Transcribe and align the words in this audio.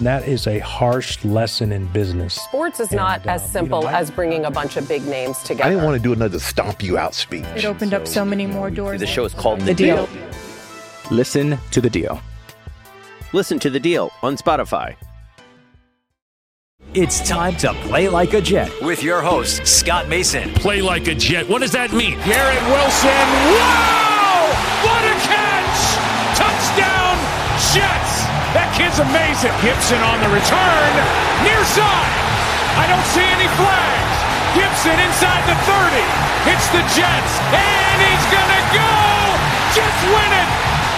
That 0.00 0.26
is 0.26 0.46
a 0.46 0.58
harsh 0.60 1.22
lesson 1.26 1.72
in 1.72 1.86
business. 1.86 2.34
Sports 2.34 2.80
is 2.80 2.88
and, 2.88 2.96
not 2.96 3.26
as 3.26 3.42
uh, 3.42 3.46
simple 3.46 3.80
you 3.80 3.84
know, 3.86 3.90
as 3.92 4.10
bringing 4.10 4.46
a 4.46 4.50
bunch 4.50 4.78
of 4.78 4.88
big 4.88 5.06
names 5.06 5.38
together. 5.42 5.64
I 5.64 5.70
didn't 5.70 5.84
want 5.84 5.96
to 5.96 6.02
do 6.02 6.14
another 6.14 6.38
stomp 6.38 6.82
you 6.82 6.96
out 6.96 7.14
speech. 7.14 7.44
It 7.54 7.66
opened 7.66 7.90
so, 7.90 7.96
up 7.98 8.08
so 8.08 8.24
many 8.24 8.46
more 8.46 8.70
doors. 8.70 9.00
The 9.00 9.06
show 9.06 9.24
is 9.26 9.34
called 9.34 9.60
The, 9.60 9.66
the 9.66 9.74
deal. 9.74 10.06
deal. 10.06 10.22
Listen 11.10 11.58
to 11.72 11.82
the 11.82 11.90
deal. 11.90 12.18
Listen 13.34 13.58
to 13.58 13.68
the 13.68 13.78
deal 13.80 14.10
on 14.22 14.36
Spotify. 14.36 14.96
It's 16.94 17.20
time 17.28 17.54
to 17.56 17.72
play 17.74 18.08
like 18.08 18.32
a 18.32 18.40
Jet 18.40 18.72
with 18.80 19.02
your 19.02 19.20
host, 19.20 19.66
Scott 19.66 20.08
Mason. 20.08 20.50
Play 20.54 20.80
like 20.80 21.06
a 21.08 21.14
Jet. 21.14 21.48
What 21.48 21.60
does 21.60 21.72
that 21.72 21.92
mean? 21.92 22.14
Garrett 22.24 22.62
Wilson. 22.64 23.10
Wow! 23.54 24.48
What 24.82 25.04
a 25.04 25.14
catch! 25.28 26.36
Touchdown, 26.36 27.16
Jets! 27.72 28.09
Kid's 28.80 28.96
amazing. 28.96 29.52
Gipson 29.60 30.00
on 30.00 30.24
the 30.24 30.30
return. 30.32 30.92
Near 31.44 31.60
side. 31.68 32.12
I 32.80 32.88
don't 32.88 33.04
see 33.12 33.28
any 33.36 33.44
flags. 33.60 34.16
Gipson 34.56 34.96
inside 35.04 35.44
the 35.44 35.52
30. 35.68 36.00
Hits 36.48 36.64
the 36.72 36.80
Jets. 36.96 37.32
And 37.52 37.96
he's 38.00 38.26
going 38.32 38.52
to 38.56 38.62
go. 38.72 38.92
Jets 39.76 40.00
win 40.08 40.32
it. 40.32 40.48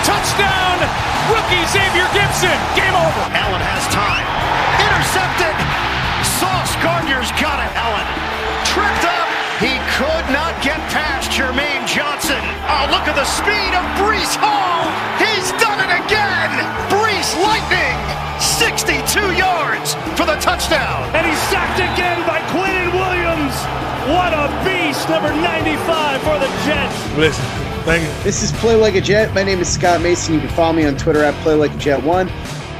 Touchdown. 0.06 0.78
Rookie 1.27 1.66
Xavier 1.74 2.06
Gipson. 2.14 2.55
Game 2.78 2.94
over. 2.94 3.22
Allen 3.34 3.58
has 3.58 3.83
time. 3.91 4.30
Intercepted. 4.78 5.56
Sauce 6.39 6.78
Gardner's 6.86 7.34
got 7.34 7.58
it. 7.67 7.70
Allen 7.74 8.06
tripped 8.62 9.11
up. 9.11 9.27
He 9.58 9.74
could 9.98 10.27
not 10.30 10.55
get 10.62 10.78
past 10.94 11.34
Jermaine 11.34 11.83
Johnson. 11.91 12.39
Oh, 12.70 12.86
look 12.95 13.11
at 13.11 13.18
the 13.18 13.27
speed 13.27 13.74
of 13.74 13.83
Breece 13.98 14.39
Hall. 14.39 14.86
He's 15.18 15.51
done 15.58 15.83
it 15.83 15.90
again. 16.07 16.92
Breece 17.22 17.40
Lightning, 17.40 18.40
62 18.40 19.36
yards 19.36 19.94
for 20.18 20.27
the 20.27 20.34
touchdown. 20.40 21.08
And 21.14 21.24
he's 21.24 21.38
sacked 21.50 21.78
again 21.78 22.27
by 22.27 22.40
Quinnen 22.50 22.92
Williams. 22.92 23.55
What 24.10 24.33
a 24.34 24.48
beast, 24.64 25.08
number 25.08 25.33
95 25.33 26.20
for 26.22 26.40
the 26.40 26.48
Jets. 26.64 27.16
Listen, 27.16 27.44
thank 27.84 28.02
you. 28.02 28.24
This 28.24 28.42
is 28.42 28.50
Play 28.58 28.74
Like 28.74 28.96
a 28.96 29.00
Jet. 29.00 29.33
My 29.34 29.44
name 29.44 29.60
is 29.60 29.72
Scott 29.72 30.00
Mason. 30.00 30.34
You 30.34 30.40
can 30.40 30.48
follow 30.48 30.72
me 30.72 30.84
on 30.84 30.96
Twitter 30.96 31.22
at 31.22 31.33
Play 31.44 31.55
Like 31.55 31.72
a 31.72 31.78
Jet 31.78 32.02
One. 32.02 32.28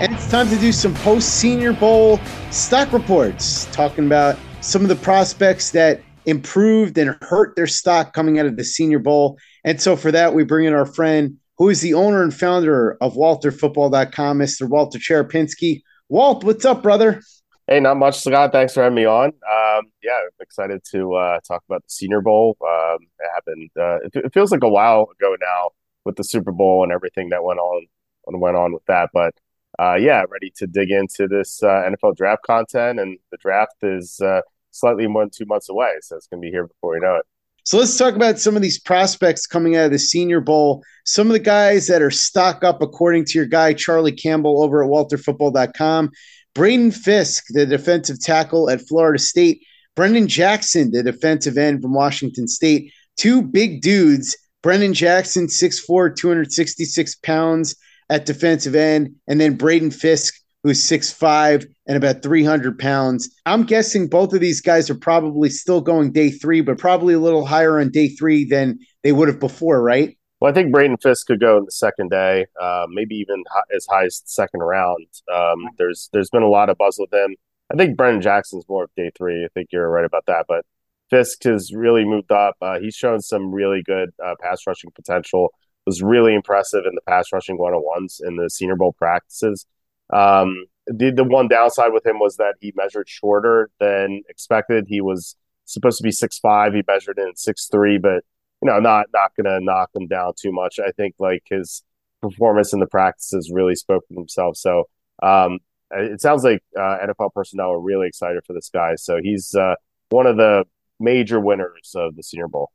And 0.01 0.13
it's 0.13 0.29
time 0.29 0.49
to 0.49 0.57
do 0.57 0.73
some 0.73 0.95
post 0.95 1.37
Senior 1.37 1.73
Bowl 1.73 2.19
stock 2.51 2.93
reports, 2.93 3.67
talking 3.67 4.07
about 4.07 4.37
some 4.61 4.83
of 4.83 4.89
the 4.89 4.97
prospects 4.97 5.71
that 5.71 6.01
improved 6.27 6.99
and 6.99 7.17
hurt 7.23 7.55
their 7.55 7.69
stock 7.69 8.13
coming 8.13 8.41
out 8.41 8.47
of 8.47 8.57
the 8.57 8.65
Senior 8.65 8.99
Bowl. 8.99 9.39
And 9.63 9.81
so 9.81 9.95
for 9.95 10.11
that, 10.11 10.35
we 10.35 10.43
bring 10.43 10.67
in 10.67 10.73
our 10.73 10.87
friend 10.87 11.39
who 11.59 11.69
is 11.69 11.81
the 11.81 11.95
owner 11.95 12.23
and 12.23 12.35
founder 12.35 12.97
of 13.01 13.15
WalterFootball.com, 13.15 14.39
Mr. 14.39 14.69
Walter 14.69 14.99
Cherepinsky. 14.99 15.83
Walt, 16.09 16.45
what's 16.45 16.65
up, 16.65 16.83
brother? 16.83 17.23
Hey, 17.69 17.79
not 17.81 17.97
much, 17.97 18.19
Scott. 18.21 18.53
Thanks 18.53 18.75
for 18.75 18.83
having 18.83 18.97
me 18.97 19.05
on. 19.05 19.29
Um, 19.29 19.87
yeah, 20.03 20.19
I'm 20.19 20.31
excited 20.41 20.83
to 20.91 21.15
uh, 21.15 21.41
talk 21.47 21.63
about 21.69 21.83
the 21.85 21.91
Senior 21.91 22.21
Bowl. 22.21 22.57
Um, 22.61 22.99
it 23.21 23.31
happened. 23.35 23.71
Uh, 23.79 23.97
it, 24.05 24.27
it, 24.27 24.35
feels 24.35 24.51
like 24.51 24.65
a 24.65 24.69
while 24.69 25.09
ago 25.17 25.37
now 25.41 25.71
with 26.05 26.17
the 26.17 26.25
Super 26.25 26.53
Bowl 26.53 26.83
and 26.83 26.93
everything 26.93 27.29
that 27.29 27.45
went 27.45 27.61
on 27.61 27.87
and 28.27 28.41
went 28.41 28.57
on 28.57 28.73
with 28.73 28.85
that. 28.87 29.11
But 29.15 29.35
uh, 29.79 29.95
yeah, 29.95 30.25
ready 30.29 30.53
to 30.57 30.67
dig 30.67 30.91
into 30.91 31.29
this 31.29 31.63
uh, 31.63 31.89
NFL 31.89 32.17
draft 32.17 32.43
content, 32.43 32.99
and 32.99 33.19
the 33.31 33.39
draft 33.39 33.77
is 33.83 34.21
uh, 34.21 34.41
slightly 34.71 35.07
more 35.07 35.23
than 35.23 35.31
two 35.31 35.47
months 35.47 35.69
away. 35.69 35.93
So 36.01 36.17
it's 36.17 36.27
going 36.27 36.43
to 36.43 36.47
be 36.47 36.51
here 36.51 36.67
before 36.67 36.95
we 36.95 37.01
know 37.01 37.17
it. 37.17 37.27
So 37.65 37.79
let's 37.79 37.97
talk 37.97 38.17
about 38.17 38.41
some 38.41 38.57
of 38.57 38.63
these 38.63 38.81
prospects 38.81 39.47
coming 39.47 39.77
out 39.77 39.87
of 39.87 39.93
the 39.93 39.99
Senior 39.99 40.41
Bowl. 40.41 40.83
Some 41.05 41.29
of 41.29 41.33
the 41.33 41.39
guys 41.39 41.87
that 41.87 42.03
are 42.03 42.11
stock 42.11 42.65
up, 42.65 42.83
according 42.83 43.25
to 43.27 43.39
your 43.39 43.47
guy, 43.47 43.73
Charlie 43.73 44.13
Campbell, 44.13 44.63
over 44.63 44.83
at 44.83 44.91
walterfootball.com. 44.91 46.11
Braden 46.55 46.91
Fiske, 46.91 47.45
the 47.51 47.65
defensive 47.65 48.21
tackle 48.21 48.69
at 48.69 48.87
Florida 48.87 49.19
State. 49.19 49.63
Brennan 49.95 50.27
Jackson, 50.27 50.91
the 50.91 51.03
defensive 51.03 51.57
end 51.57 51.83
from 51.83 51.95
Washington 51.95 52.49
State. 52.49 52.93
Two 53.17 53.43
big 53.43 53.81
dudes. 53.81 54.37
Brennan 54.63 54.95
Jackson, 54.95 55.47
6'4, 55.47 56.17
266 56.17 57.15
pounds 57.17 57.77
at 58.11 58.27
defensive 58.27 58.75
end. 58.75 59.15
And 59.29 59.41
then 59.41 59.57
Braden 59.57 59.91
Fiske, 59.91 60.42
who's 60.63 60.81
6'5 60.83 61.67
and 61.87 61.97
about 61.97 62.23
300 62.23 62.79
pounds. 62.79 63.29
I'm 63.47 63.65
guessing 63.65 64.09
both 64.09 64.33
of 64.33 64.41
these 64.41 64.61
guys 64.61 64.89
are 64.91 64.95
probably 64.95 65.51
still 65.51 65.81
going 65.81 66.13
day 66.13 66.31
three, 66.31 66.61
but 66.61 66.79
probably 66.79 67.15
a 67.15 67.19
little 67.19 67.45
higher 67.45 67.81
on 67.81 67.91
day 67.91 68.09
three 68.09 68.45
than 68.45 68.79
they 69.03 69.13
would 69.13 69.29
have 69.29 69.41
before, 69.41 69.83
right? 69.83 70.17
Well, 70.41 70.51
I 70.51 70.55
think 70.55 70.73
Braden 70.73 70.97
Fiske 70.99 71.29
could 71.29 71.41
go 71.41 71.59
in 71.59 71.67
the 71.67 71.71
second 71.71 72.11
day, 72.11 72.47
uh, 72.61 72.87
maybe 72.91 73.15
even 73.15 73.45
as 73.75 73.87
high 73.89 74.07
as 74.07 74.23
second 74.25 74.61
round. 74.61 75.07
Um, 75.33 75.69
there's 75.79 76.09
there's 76.13 76.31
been 76.31 76.43
a 76.43 76.49
lot 76.49 76.69
of 76.69 76.77
buzz 76.79 76.97
with 76.99 77.13
him. 77.13 77.37
I 77.73 77.77
think 77.77 77.97
Brennan 77.97 78.21
Jackson's 78.21 78.65
more 78.69 78.85
of 78.85 78.91
day 78.97 79.13
three. 79.17 79.45
I 79.45 79.49
think 79.55 79.69
you're 79.71 79.89
right 79.89 80.05
about 80.05 80.27
that. 80.27 80.47
But 80.49 80.65
Fiske 81.11 81.45
has 81.45 81.73
really 81.73 82.05
moved 82.05 82.33
up. 82.33 82.57
Uh, 82.61 82.81
he's 82.81 82.97
shown 82.97 83.21
some 83.21 83.53
really 83.53 83.83
good 83.85 84.11
uh, 84.25 84.35
pass 84.41 84.67
rushing 84.67 84.91
potential. 84.91 85.53
Was 85.87 86.03
really 86.03 86.35
impressive 86.35 86.87
in 86.87 86.95
the 86.95 87.03
pass 87.03 87.33
rushing 87.33 87.57
one 87.57 87.73
on 87.73 87.85
ones 87.85 88.21
in 88.25 88.37
the 88.37 88.51
Senior 88.51 88.77
Bowl 88.77 88.95
practices. 88.95 89.67
Um, 90.13 90.67
the 90.87 91.11
the 91.11 91.25
one 91.25 91.49
downside 91.49 91.93
with 91.93 92.05
him 92.05 92.19
was 92.19 92.37
that 92.37 92.55
he 92.61 92.73
measured 92.77 93.09
shorter 93.09 93.71
than 93.81 94.23
expected. 94.29 94.87
He 94.89 95.01
was 95.01 95.37
supposed 95.65 95.99
to 95.99 96.03
be 96.03 96.11
six 96.11 96.39
five. 96.39 96.75
He 96.75 96.83
measured 96.87 97.19
in 97.19 97.35
six 97.37 97.69
three, 97.71 97.99
but 97.99 98.25
you 98.63 98.71
know, 98.71 98.79
not 98.79 99.07
not 99.13 99.33
gonna 99.37 99.61
knock 99.61 99.91
him 99.95 100.07
down 100.07 100.33
too 100.41 100.53
much. 100.53 100.79
I 100.79 100.91
think 100.93 101.15
like 101.19 101.43
his 101.49 101.83
performance 102.21 102.73
in 102.73 102.81
the 102.81 102.87
practices 102.87 103.51
really 103.53 103.75
spoke 103.75 104.05
for 104.09 104.15
himself. 104.15 104.57
So 104.57 104.85
um, 105.23 105.59
it 105.91 106.21
sounds 106.21 106.45
like 106.45 106.63
uh, 106.77 106.99
NFL 107.05 107.33
personnel 107.35 107.73
are 107.73 107.81
really 107.81 108.07
excited 108.07 108.43
for 108.47 108.53
this 108.53 108.71
guy. 108.73 108.95
So 108.97 109.19
he's 109.23 109.55
uh, 109.55 109.75
one 110.11 110.27
of 110.27 110.37
the 110.37 110.65
major 111.01 111.41
winners 111.41 111.93
of 111.95 112.17
the 112.17 112.23
Senior 112.23 112.49
Bowl. 112.49 112.71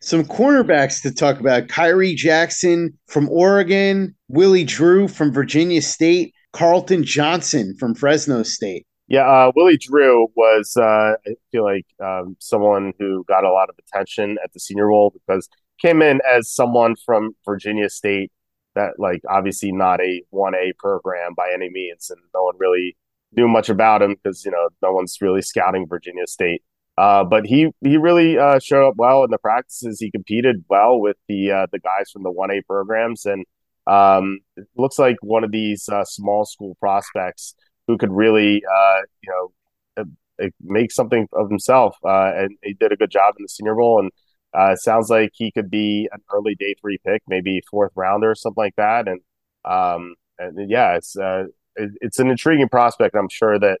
Some 0.00 0.24
cornerbacks 0.24 1.02
to 1.02 1.12
talk 1.12 1.40
about: 1.40 1.68
Khyree 1.68 2.16
Jackson 2.16 2.98
from 3.06 3.28
Oregon, 3.30 4.14
Willie 4.28 4.64
Drew 4.64 5.08
from 5.08 5.32
Virginia 5.32 5.82
State, 5.82 6.34
Carlton 6.54 7.02
Johnson 7.04 7.76
from 7.78 7.94
Fresno 7.94 8.42
State. 8.44 8.86
Yeah, 9.08 9.26
uh, 9.26 9.52
Willie 9.54 9.76
Drew 9.76 10.28
was, 10.34 10.76
uh, 10.78 11.16
I 11.26 11.34
feel 11.52 11.64
like, 11.64 11.86
um, 12.02 12.36
someone 12.38 12.92
who 12.98 13.24
got 13.28 13.44
a 13.44 13.52
lot 13.52 13.68
of 13.68 13.74
attention 13.78 14.38
at 14.42 14.52
the 14.54 14.60
Senior 14.60 14.88
Bowl 14.88 15.12
because 15.12 15.48
came 15.82 16.00
in 16.00 16.20
as 16.30 16.50
someone 16.50 16.94
from 17.04 17.32
Virginia 17.44 17.90
State 17.90 18.32
that, 18.74 18.92
like, 18.98 19.20
obviously 19.28 19.72
not 19.72 20.00
a 20.00 20.22
1A 20.32 20.72
program 20.78 21.34
by 21.36 21.50
any 21.52 21.68
means. 21.68 22.08
And 22.08 22.20
no 22.32 22.44
one 22.44 22.54
really 22.58 22.96
knew 23.36 23.48
much 23.48 23.68
about 23.68 24.00
him 24.00 24.14
because, 24.14 24.44
you 24.44 24.50
know, 24.50 24.68
no 24.80 24.92
one's 24.92 25.18
really 25.20 25.42
scouting 25.42 25.86
Virginia 25.88 26.26
State. 26.26 26.62
Uh, 26.96 27.24
but 27.24 27.44
he 27.44 27.70
he 27.80 27.96
really 27.96 28.38
uh, 28.38 28.60
showed 28.60 28.86
up 28.86 28.94
well 28.96 29.24
in 29.24 29.30
the 29.30 29.38
practices. 29.38 29.98
He 29.98 30.12
competed 30.12 30.64
well 30.68 31.00
with 31.00 31.16
the 31.28 31.50
uh, 31.50 31.66
the 31.72 31.80
guys 31.80 32.10
from 32.12 32.22
the 32.22 32.30
1A 32.30 32.64
programs. 32.66 33.26
And 33.26 33.44
um, 33.86 34.40
looks 34.76 34.98
like 34.98 35.16
one 35.20 35.44
of 35.44 35.52
these 35.52 35.88
uh, 35.88 36.04
small 36.04 36.44
school 36.44 36.76
prospects 36.80 37.54
who 37.86 37.98
could 37.98 38.10
really, 38.10 38.62
uh, 38.64 39.00
you 39.22 39.30
know, 39.30 40.04
uh, 40.42 40.48
make 40.62 40.90
something 40.90 41.28
of 41.32 41.50
himself. 41.50 41.96
Uh, 42.04 42.32
and 42.34 42.56
he 42.62 42.74
did 42.74 42.92
a 42.92 42.96
good 42.96 43.10
job 43.10 43.34
in 43.38 43.42
the 43.42 43.48
Senior 43.48 43.74
Bowl, 43.74 44.00
and 44.00 44.10
uh, 44.56 44.72
it 44.72 44.78
sounds 44.78 45.10
like 45.10 45.30
he 45.34 45.50
could 45.50 45.70
be 45.70 46.08
an 46.12 46.20
early 46.32 46.54
day 46.54 46.74
three 46.80 46.98
pick, 47.06 47.22
maybe 47.28 47.60
fourth 47.70 47.92
rounder 47.94 48.30
or 48.30 48.34
something 48.34 48.62
like 48.62 48.76
that. 48.76 49.06
And 49.08 49.20
um, 49.64 50.14
and 50.38 50.70
yeah, 50.70 50.96
it's 50.96 51.16
uh, 51.16 51.44
it, 51.76 51.90
it's 52.00 52.18
an 52.18 52.30
intriguing 52.30 52.68
prospect. 52.68 53.14
I'm 53.14 53.28
sure 53.28 53.58
that 53.58 53.80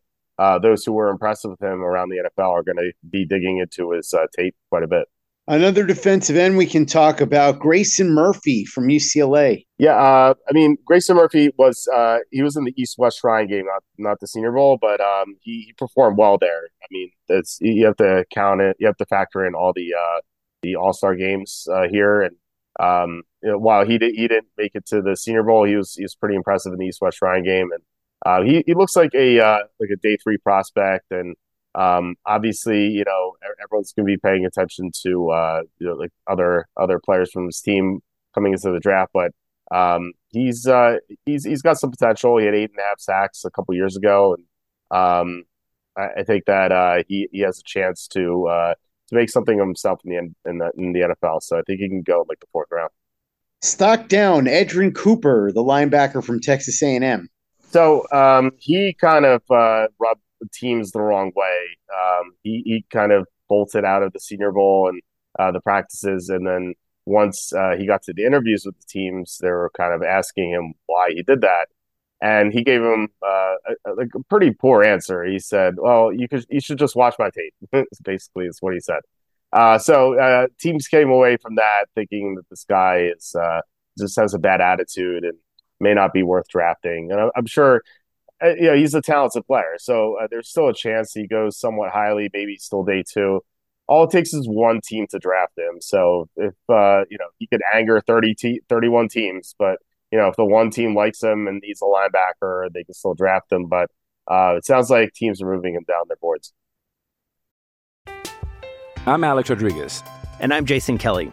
those 0.60 0.84
who 0.84 0.92
were 0.92 1.08
impressed 1.08 1.44
with 1.44 1.62
him 1.62 1.82
around 1.82 2.10
the 2.10 2.28
NFL 2.28 2.50
are 2.50 2.62
going 2.62 2.76
to 2.76 2.92
be 3.08 3.24
digging 3.24 3.58
into 3.58 3.92
his 3.92 4.12
tape 4.36 4.54
quite 4.68 4.82
a 4.82 4.88
bit. 4.88 5.08
Another 5.46 5.84
defensive 5.84 6.36
end 6.36 6.56
we 6.56 6.64
can 6.64 6.86
talk 6.86 7.20
about, 7.20 7.58
Grayson 7.58 8.10
Murphy 8.10 8.64
from 8.64 8.88
UCLA. 8.88 9.66
Yeah, 9.76 9.94
uh, 9.94 10.34
I 10.48 10.52
mean 10.52 10.78
Grayson 10.86 11.16
Murphy 11.16 11.50
was 11.58 11.86
uh, 11.94 12.20
he 12.30 12.42
was 12.42 12.56
in 12.56 12.64
the 12.64 12.72
East 12.80 12.96
West 12.96 13.20
Shrine 13.20 13.46
game, 13.46 13.66
not 13.66 13.82
not 13.98 14.20
the 14.20 14.26
Senior 14.26 14.52
Bowl, 14.52 14.78
but 14.80 15.02
um, 15.02 15.36
he, 15.42 15.64
he, 15.66 15.74
performed 15.76 16.16
well 16.16 16.38
there. 16.38 16.68
I 16.82 16.86
mean, 16.90 17.10
you 17.60 17.84
have 17.84 17.96
to 17.96 18.24
count 18.32 18.62
it, 18.62 18.76
you 18.80 18.86
have 18.86 18.96
to 18.96 19.06
factor 19.06 19.44
in 19.44 19.54
all 19.54 19.74
the 19.74 19.92
uh, 19.92 20.20
the 20.62 20.76
All 20.76 20.94
Star 20.94 21.14
games 21.14 21.68
uh, 21.70 21.88
here, 21.90 22.22
and 22.22 22.36
um, 22.80 23.22
you 23.42 23.50
know, 23.50 23.58
while 23.58 23.84
he 23.84 23.98
did 23.98 24.14
he 24.14 24.26
didn't 24.26 24.48
make 24.56 24.74
it 24.74 24.86
to 24.86 25.02
the 25.02 25.14
Senior 25.14 25.42
Bowl, 25.42 25.64
he 25.64 25.76
was 25.76 25.94
he 25.94 26.04
was 26.04 26.14
pretty 26.14 26.36
impressive 26.36 26.72
in 26.72 26.78
the 26.78 26.86
East 26.86 27.02
West 27.02 27.18
Shrine 27.18 27.44
game, 27.44 27.68
and 27.70 27.82
uh, 28.24 28.42
he 28.42 28.64
he 28.66 28.72
looks 28.72 28.96
like 28.96 29.14
a 29.14 29.40
uh, 29.40 29.58
like 29.78 29.90
a 29.90 29.96
day 29.96 30.16
three 30.16 30.38
prospect, 30.38 31.04
and 31.10 31.36
um, 31.74 32.16
obviously, 32.26 32.88
you 32.88 33.04
know, 33.04 33.36
everyone's 33.62 33.92
going 33.92 34.06
to 34.06 34.12
be 34.12 34.16
paying 34.16 34.44
attention 34.44 34.90
to 35.02 35.30
uh, 35.30 35.62
you 35.78 35.88
know, 35.88 35.94
like 35.94 36.12
other 36.26 36.66
other 36.76 36.98
players 36.98 37.30
from 37.30 37.46
his 37.46 37.60
team 37.60 38.00
coming 38.34 38.52
into 38.52 38.70
the 38.70 38.80
draft, 38.80 39.12
but 39.12 39.32
um, 39.70 40.12
he's 40.28 40.66
uh, 40.66 40.98
he's 41.24 41.44
he's 41.44 41.62
got 41.62 41.78
some 41.78 41.90
potential. 41.90 42.38
He 42.38 42.46
had 42.46 42.54
eight 42.54 42.70
and 42.70 42.78
a 42.78 42.82
half 42.82 43.00
sacks 43.00 43.44
a 43.44 43.50
couple 43.50 43.74
years 43.74 43.96
ago, 43.96 44.36
and 44.36 44.44
um, 44.90 45.44
I, 45.96 46.20
I, 46.20 46.22
think 46.24 46.44
that 46.46 46.70
uh, 46.70 47.02
he 47.08 47.28
he 47.32 47.40
has 47.40 47.58
a 47.58 47.62
chance 47.64 48.06
to 48.08 48.46
uh, 48.46 48.74
to 49.08 49.14
make 49.14 49.30
something 49.30 49.58
of 49.60 49.66
himself 49.66 50.00
in 50.04 50.10
the 50.10 50.50
in 50.50 50.58
the 50.58 50.70
in 50.76 50.92
the 50.92 51.00
NFL. 51.00 51.42
So 51.42 51.58
I 51.58 51.62
think 51.62 51.80
he 51.80 51.88
can 51.88 52.02
go 52.02 52.24
like 52.28 52.40
the 52.40 52.46
fourth 52.52 52.68
round. 52.70 52.90
Stock 53.62 54.08
down, 54.08 54.44
Edgerrin 54.44 54.94
Cooper, 54.94 55.50
the 55.50 55.62
linebacker 55.62 56.22
from 56.22 56.40
Texas 56.40 56.82
A 56.82 56.96
and 56.96 57.04
M. 57.04 57.28
So 57.70 58.06
um, 58.12 58.52
he 58.58 58.92
kind 58.92 59.24
of 59.24 59.42
uh, 59.50 59.88
rubbed 59.98 60.20
teams 60.52 60.92
the 60.92 61.00
wrong 61.00 61.32
way. 61.34 61.64
Um, 61.92 62.32
he, 62.42 62.62
he 62.64 62.84
kind 62.90 63.12
of 63.12 63.26
bolted 63.48 63.84
out 63.84 64.02
of 64.02 64.12
the 64.12 64.20
Senior 64.20 64.52
Bowl 64.52 64.88
and 64.88 65.00
uh, 65.38 65.52
the 65.52 65.60
practices, 65.60 66.28
and 66.28 66.46
then 66.46 66.74
once 67.06 67.52
uh, 67.52 67.74
he 67.76 67.86
got 67.86 68.02
to 68.04 68.12
the 68.12 68.24
interviews 68.24 68.64
with 68.64 68.78
the 68.78 68.86
teams, 68.88 69.38
they 69.38 69.50
were 69.50 69.70
kind 69.76 69.92
of 69.92 70.02
asking 70.02 70.50
him 70.50 70.74
why 70.86 71.10
he 71.10 71.22
did 71.22 71.42
that, 71.42 71.68
and 72.20 72.52
he 72.52 72.62
gave 72.62 72.80
him 72.80 73.08
uh, 73.24 73.54
a, 73.86 73.90
a, 74.02 74.22
pretty 74.30 74.52
poor 74.52 74.82
answer. 74.82 75.24
He 75.24 75.38
said, 75.38 75.74
"Well, 75.76 76.12
you 76.12 76.28
could 76.28 76.46
you 76.48 76.60
should 76.60 76.78
just 76.78 76.96
watch 76.96 77.16
my 77.18 77.30
tape." 77.30 77.86
Basically, 78.02 78.46
is 78.46 78.58
what 78.60 78.74
he 78.74 78.80
said. 78.80 79.00
Uh, 79.52 79.78
so 79.78 80.18
uh, 80.18 80.48
teams 80.58 80.88
came 80.88 81.10
away 81.10 81.36
from 81.36 81.54
that 81.54 81.86
thinking 81.94 82.34
that 82.34 82.48
this 82.50 82.64
guy 82.68 83.10
is 83.16 83.34
uh, 83.34 83.60
just 83.98 84.18
has 84.18 84.34
a 84.34 84.38
bad 84.38 84.60
attitude 84.60 85.24
and 85.24 85.38
may 85.80 85.94
not 85.94 86.12
be 86.12 86.22
worth 86.22 86.48
drafting. 86.48 87.12
And 87.12 87.30
I'm 87.36 87.46
sure 87.46 87.76
uh, 87.76 87.80
you 88.42 88.62
know, 88.62 88.74
he's 88.74 88.94
a 88.94 89.02
talented 89.02 89.46
player. 89.46 89.74
So 89.78 90.16
uh, 90.20 90.28
there's 90.30 90.48
still 90.48 90.68
a 90.68 90.74
chance 90.74 91.12
he 91.12 91.26
goes 91.26 91.58
somewhat 91.58 91.90
highly, 91.90 92.30
maybe 92.32 92.56
still 92.56 92.84
day 92.84 93.04
two. 93.08 93.40
All 93.86 94.04
it 94.04 94.10
takes 94.10 94.32
is 94.32 94.48
one 94.48 94.80
team 94.82 95.06
to 95.10 95.18
draft 95.18 95.58
him. 95.58 95.80
So 95.80 96.28
if, 96.36 96.54
uh, 96.68 97.04
you 97.10 97.18
know, 97.18 97.26
he 97.38 97.46
could 97.46 97.60
anger 97.72 98.00
30 98.00 98.34
te- 98.34 98.60
31 98.68 99.08
teams, 99.08 99.54
but, 99.58 99.78
you 100.10 100.18
know, 100.18 100.28
if 100.28 100.36
the 100.36 100.44
one 100.44 100.70
team 100.70 100.94
likes 100.94 101.22
him 101.22 101.46
and 101.46 101.62
he's 101.62 101.82
a 101.82 101.84
linebacker, 101.84 102.72
they 102.72 102.84
can 102.84 102.94
still 102.94 103.14
draft 103.14 103.52
him. 103.52 103.66
But 103.66 103.90
uh, 104.26 104.54
it 104.56 104.64
sounds 104.64 104.88
like 104.88 105.12
teams 105.12 105.42
are 105.42 105.52
moving 105.52 105.74
him 105.74 105.84
down 105.86 106.04
their 106.08 106.16
boards. 106.16 106.52
I'm 109.06 109.22
Alex 109.22 109.50
Rodriguez. 109.50 110.02
And 110.40 110.52
I'm 110.52 110.64
Jason 110.64 110.96
Kelly. 110.96 111.30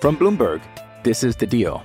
From 0.00 0.16
Bloomberg, 0.16 0.60
this 1.04 1.22
is 1.22 1.36
The 1.36 1.46
Deal. 1.46 1.82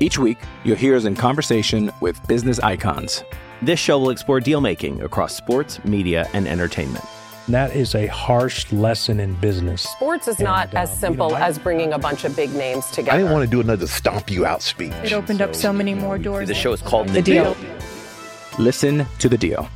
Each 0.00 0.18
week, 0.18 0.38
you'll 0.64 0.76
hear 0.76 0.96
us 0.96 1.04
in 1.04 1.14
conversation 1.14 1.92
with 2.00 2.26
business 2.26 2.58
icons. 2.58 3.22
This 3.62 3.78
show 3.78 3.96
will 3.96 4.10
explore 4.10 4.40
deal 4.40 4.60
making 4.60 5.02
across 5.02 5.36
sports, 5.36 5.82
media, 5.84 6.28
and 6.32 6.48
entertainment. 6.48 7.04
That 7.46 7.76
is 7.76 7.94
a 7.94 8.08
harsh 8.08 8.72
lesson 8.72 9.20
in 9.20 9.34
business. 9.36 9.82
Sports 9.82 10.26
is 10.26 10.38
and, 10.38 10.44
not 10.44 10.74
as 10.74 10.90
um, 10.90 10.96
simple 10.96 11.28
you 11.28 11.34
know, 11.34 11.38
as 11.38 11.60
bringing 11.60 11.92
a 11.92 11.98
bunch 11.98 12.24
of 12.24 12.34
big 12.34 12.52
names 12.54 12.86
together. 12.86 13.12
I 13.12 13.18
didn't 13.18 13.30
want 13.30 13.44
to 13.44 13.50
do 13.50 13.60
another 13.60 13.86
stomp 13.86 14.32
you 14.32 14.44
out 14.44 14.62
speech. 14.62 14.92
It 15.04 15.12
opened 15.12 15.38
so, 15.38 15.44
up 15.44 15.54
so 15.54 15.72
many 15.72 15.94
more 15.94 16.18
doors. 16.18 16.48
The 16.48 16.54
show 16.54 16.72
is 16.72 16.82
called 16.82 17.06
The, 17.08 17.14
the 17.14 17.22
deal. 17.22 17.54
deal. 17.54 17.78
Listen 18.58 19.06
to 19.20 19.28
the 19.28 19.38
deal. 19.38 19.68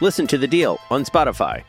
Listen 0.00 0.26
to 0.26 0.36
the 0.36 0.48
deal 0.48 0.80
on 0.90 1.04
Spotify. 1.04 1.62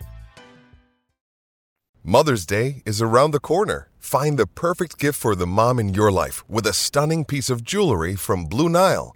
Mother's 2.04 2.48
Day 2.48 2.82
is 2.88 3.04
around 3.04 3.32
the 3.32 3.40
corner. 3.40 3.90
Find 4.00 4.40
the 4.40 4.48
perfect 4.48 4.98
gift 4.98 5.20
for 5.20 5.36
the 5.36 5.46
mom 5.46 5.80
in 5.80 5.94
your 5.94 6.12
life 6.12 6.44
with 6.50 6.66
a 6.66 6.74
stunning 6.74 7.24
piece 7.24 7.52
of 7.52 7.64
jewelry 7.64 8.16
from 8.16 8.46
Blue 8.46 8.68
Nile. 8.68 9.16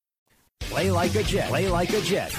Play 0.69 0.91
like 0.91 1.15
a 1.15 1.23
Jet. 1.23 1.49
Play 1.49 1.67
like 1.69 1.91
a 1.93 2.01
Jet. 2.01 2.35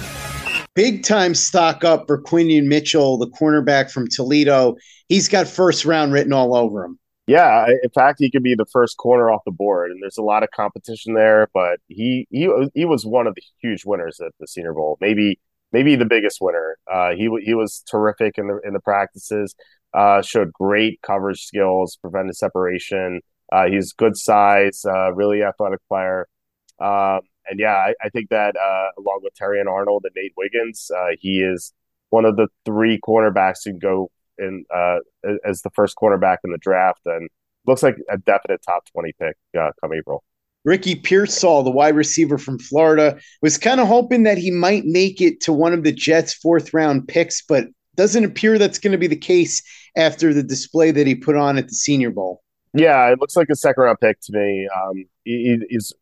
Big 0.75 1.05
time 1.05 1.35
stock 1.35 1.85
up 1.85 2.07
for 2.07 2.23
Quinyon 2.23 2.67
Mitchell, 2.67 3.19
the 3.19 3.29
cornerback 3.29 3.91
from 3.91 4.09
Toledo. 4.09 4.77
He's 5.09 5.29
got 5.29 5.47
first 5.47 5.85
round 5.85 6.13
written 6.13 6.33
all 6.33 6.57
over 6.57 6.85
him. 6.85 6.99
Yeah, 7.27 7.67
in 7.69 7.91
fact, 7.91 8.19
he 8.19 8.31
could 8.31 8.43
be 8.43 8.55
the 8.55 8.67
first 8.73 8.97
corner 8.97 9.31
off 9.31 9.43
the 9.45 9.53
board, 9.53 9.91
and 9.91 10.03
there's 10.03 10.19
a 10.19 10.23
lot 10.23 10.43
of 10.43 10.51
competition 10.51 11.15
there. 11.15 11.49
But 11.55 11.79
he 11.89 12.27
he 12.31 12.51
he 12.75 12.85
was 12.85 13.05
one 13.07 13.27
of 13.27 13.35
the 13.35 13.43
huge 13.61 13.85
winners 13.85 14.19
at 14.21 14.33
the 14.41 14.47
Senior 14.47 14.73
Bowl, 14.73 14.97
maybe 15.01 15.39
maybe 15.73 15.95
the 15.95 16.05
biggest 16.05 16.39
winner. 16.41 16.79
Uh, 16.91 17.11
he 17.11 17.29
he 17.43 17.55
was 17.55 17.85
terrific 17.91 18.39
in 18.39 18.49
the 18.49 18.61
in 18.65 18.73
the 18.73 18.81
practices. 18.81 19.55
Uh, 19.95 20.23
showed 20.23 20.53
great 20.53 21.01
coverage 21.03 21.45
skills, 21.45 21.99
prevented 22.01 22.35
separation. 22.35 23.21
Uh, 23.53 23.67
he's 23.67 23.93
good 23.93 24.17
size, 24.17 24.85
uh, 24.87 25.13
really 25.13 25.43
athletic 25.43 25.81
player. 25.87 26.27
Um, 26.81 27.21
and 27.49 27.59
yeah, 27.59 27.75
I, 27.75 27.95
I 28.03 28.09
think 28.09 28.31
that 28.31 28.57
uh, 28.57 28.89
along 28.99 29.21
with 29.23 29.35
Terrion 29.35 29.67
Arnold 29.71 30.05
and 30.05 30.13
Nate 30.17 30.33
Wiggins, 30.37 30.91
uh, 30.97 31.17
he 31.21 31.43
is 31.43 31.73
one 32.11 32.25
of 32.25 32.37
the 32.37 32.49
three 32.65 32.99
cornerbacks 33.07 33.59
who 33.65 33.73
go 33.73 34.11
in 34.39 34.65
uh, 34.75 34.99
as 35.45 35.63
the 35.63 35.71
first 35.71 35.97
cornerback 35.97 36.39
in 36.45 36.53
the 36.53 36.59
draft, 36.59 37.01
and 37.07 37.29
looks 37.67 37.83
like 37.83 37.97
a 38.11 38.19
definite 38.19 38.61
top 38.67 38.85
twenty 38.93 39.13
pick 39.21 39.37
uh, 39.59 39.71
come 39.81 39.93
April. 39.95 40.23
Ricky 40.65 40.95
Pearsall, 40.95 41.65
the 41.65 41.71
wide 41.71 41.97
receiver 41.97 42.39
from 42.39 42.59
Florida, 42.59 43.19
was 43.41 43.59
kind 43.59 43.81
of 43.81 43.89
hoping 43.89 44.23
that 44.23 44.39
he 44.39 44.51
might 44.51 44.85
make 44.85 45.21
it 45.21 45.41
to 45.41 45.53
one 45.53 45.73
of 45.73 45.83
the 45.83 45.91
Jets' 45.91 46.33
fourth 46.33 46.73
round 46.73 47.09
picks, 47.09 47.43
but 47.43 47.67
doesn't 47.97 48.25
appear 48.25 48.59
that's 48.59 48.79
going 48.79 48.93
to 48.93 48.99
be 48.99 49.09
the 49.09 49.17
case 49.17 49.61
after 49.97 50.33
the 50.33 50.43
display 50.43 50.91
that 50.93 51.07
he 51.07 51.15
put 51.15 51.37
on 51.37 51.59
at 51.59 51.69
the 51.69 51.75
Senior 51.75 52.11
Bowl. 52.11 52.43
Yeah, 52.75 53.09
it 53.09 53.19
looks 53.21 53.37
like 53.37 53.49
a 53.51 53.57
second 53.57 53.83
round 53.83 53.99
pick 54.01 54.19
to 54.21 54.33
me. 54.33 54.69
Um, 54.75 55.05
he, 55.25 55.59
he's 55.69 55.93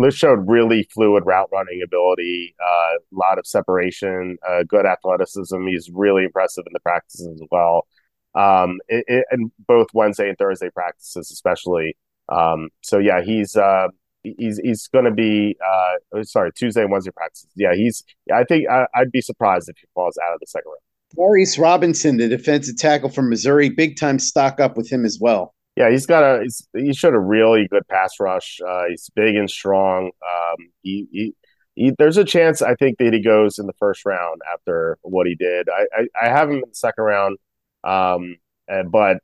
Liz 0.00 0.14
showed 0.14 0.48
really 0.48 0.88
fluid 0.94 1.24
route 1.26 1.50
running 1.52 1.82
ability, 1.84 2.54
a 2.58 2.64
uh, 2.64 2.98
lot 3.12 3.38
of 3.38 3.46
separation, 3.46 4.38
uh, 4.48 4.62
good 4.66 4.86
athleticism. 4.86 5.66
He's 5.66 5.90
really 5.92 6.24
impressive 6.24 6.64
in 6.66 6.72
the 6.72 6.80
practices 6.80 7.26
as 7.26 7.46
well. 7.50 7.86
Um, 8.34 8.78
it, 8.88 9.04
it, 9.08 9.26
and 9.30 9.52
both 9.68 9.88
Wednesday 9.92 10.30
and 10.30 10.38
Thursday 10.38 10.70
practices, 10.70 11.30
especially. 11.30 11.98
Um, 12.30 12.70
so 12.80 12.96
yeah, 12.96 13.20
he's 13.20 13.56
uh, 13.56 13.88
he's 14.22 14.58
he's 14.64 14.88
going 14.88 15.04
to 15.04 15.10
be 15.10 15.58
uh, 15.62 16.22
sorry 16.22 16.50
Tuesday 16.52 16.80
and 16.80 16.90
Wednesday 16.90 17.10
practices. 17.10 17.50
Yeah, 17.54 17.74
he's. 17.74 18.02
I 18.32 18.44
think 18.44 18.70
I, 18.70 18.86
would 18.96 19.12
be 19.12 19.20
surprised 19.20 19.68
if 19.68 19.76
he 19.76 19.86
falls 19.94 20.16
out 20.26 20.32
of 20.32 20.40
the 20.40 20.46
second 20.46 20.70
round. 20.70 20.80
Darius 21.14 21.58
Robinson, 21.58 22.16
the 22.16 22.28
defensive 22.28 22.78
tackle 22.78 23.10
from 23.10 23.28
Missouri, 23.28 23.68
big 23.68 23.98
time 23.98 24.18
stock 24.18 24.60
up 24.60 24.78
with 24.78 24.90
him 24.90 25.04
as 25.04 25.18
well. 25.20 25.54
Yeah, 25.80 25.90
he's 25.90 26.04
got 26.04 26.22
a 26.22 26.42
he's, 26.42 26.68
he 26.74 26.92
showed 26.92 27.14
a 27.14 27.18
really 27.18 27.66
good 27.66 27.88
pass 27.88 28.20
rush. 28.20 28.60
Uh, 28.60 28.84
he's 28.90 29.08
big 29.14 29.34
and 29.34 29.48
strong. 29.48 30.10
Um, 30.22 30.56
he, 30.82 31.08
he, 31.10 31.34
he, 31.74 31.92
there's 31.98 32.18
a 32.18 32.24
chance 32.24 32.60
I 32.60 32.74
think 32.74 32.98
that 32.98 33.14
he 33.14 33.22
goes 33.22 33.58
in 33.58 33.66
the 33.66 33.72
first 33.78 34.04
round 34.04 34.42
after 34.52 34.98
what 35.00 35.26
he 35.26 35.34
did. 35.34 35.70
I 35.70 35.86
I, 35.96 36.26
I 36.26 36.28
have 36.28 36.50
him 36.50 36.56
in 36.56 36.68
the 36.68 36.74
second 36.74 37.04
round, 37.04 37.38
um, 37.82 38.36
and, 38.68 38.92
but 38.92 39.18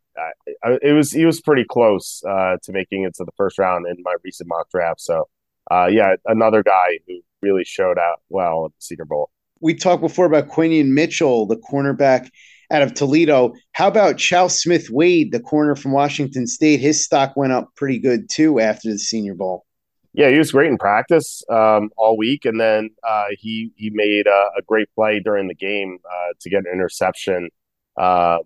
I, 0.65 0.79
it 0.81 0.95
was 0.95 1.13
he 1.13 1.27
was 1.27 1.43
pretty 1.43 1.65
close 1.71 2.23
uh, 2.27 2.57
to 2.63 2.73
making 2.73 3.05
it 3.05 3.15
to 3.17 3.25
the 3.25 3.33
first 3.37 3.59
round 3.59 3.87
in 3.87 3.97
my 4.03 4.15
recent 4.25 4.49
mock 4.49 4.71
draft. 4.71 5.03
So 5.03 5.29
uh, 5.71 5.89
yeah, 5.93 6.17
another 6.25 6.63
guy 6.63 7.01
who 7.07 7.21
really 7.43 7.65
showed 7.65 7.99
out 7.99 8.23
well 8.31 8.65
at 8.65 8.71
the 8.71 8.81
Senior 8.81 9.05
Bowl. 9.05 9.29
We 9.61 9.75
talked 9.75 10.01
before 10.01 10.25
about 10.25 10.49
Quinyon 10.49 10.95
Mitchell, 10.95 11.45
the 11.47 11.57
cornerback 11.57 12.31
out 12.71 12.83
of 12.83 12.95
Toledo. 12.95 13.55
How 13.73 13.89
about 13.89 14.19
Chau 14.19 14.49
Smith 14.49 14.91
Wade, 14.91 15.33
the 15.33 15.41
corner 15.41 15.75
from 15.75 15.93
Washington 15.93 16.47
State? 16.47 16.81
His 16.81 17.05
stock 17.05 17.37
went 17.37 17.53
up 17.53 17.71
pretty 17.77 17.99
good 17.99 18.29
too 18.31 18.61
after 18.61 18.91
the 18.91 18.99
Senior 18.99 19.35
Bowl. 19.35 19.65
Yeah, 20.13 20.31
he 20.31 20.39
was 20.39 20.53
great 20.53 20.71
in 20.71 20.79
practice 20.79 21.43
um, 21.51 21.91
all 21.97 22.17
week, 22.17 22.47
and 22.47 22.59
then 22.59 22.91
uh, 23.07 23.27
he 23.39 23.73
he 23.77 23.91
made 23.91 24.27
a, 24.27 24.49
a, 24.57 24.63
great 24.67 24.89
play 24.95 25.21
during 25.21 25.47
the 25.47 25.55
game 25.55 25.99
uh, 26.11 26.33
to 26.41 26.49
get 26.49 26.61
an 26.61 26.73
interception. 26.73 27.51
Uh, 27.99 28.39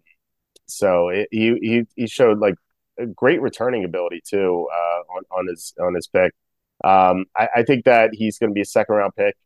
so 0.66 1.10
it, 1.10 1.28
he 1.30 1.56
he 1.60 1.86
he 1.94 2.06
showed 2.08 2.40
like 2.40 2.56
a 2.98 3.06
great 3.06 3.40
returning 3.40 3.84
ability 3.84 4.20
too 4.26 4.68
uh, 4.72 5.14
on 5.16 5.22
on 5.30 5.46
his 5.46 5.72
on 5.80 5.94
his 5.94 6.08
pick. 6.08 6.32
Um, 6.82 7.26
I, 7.36 7.48
I, 7.56 7.62
think 7.62 7.84
that 7.84 8.10
he's 8.14 8.38
going 8.38 8.50
to 8.50 8.54
be 8.54 8.62
a 8.62 8.64
second 8.64 8.94
round 8.94 9.12
pick. 9.14 9.36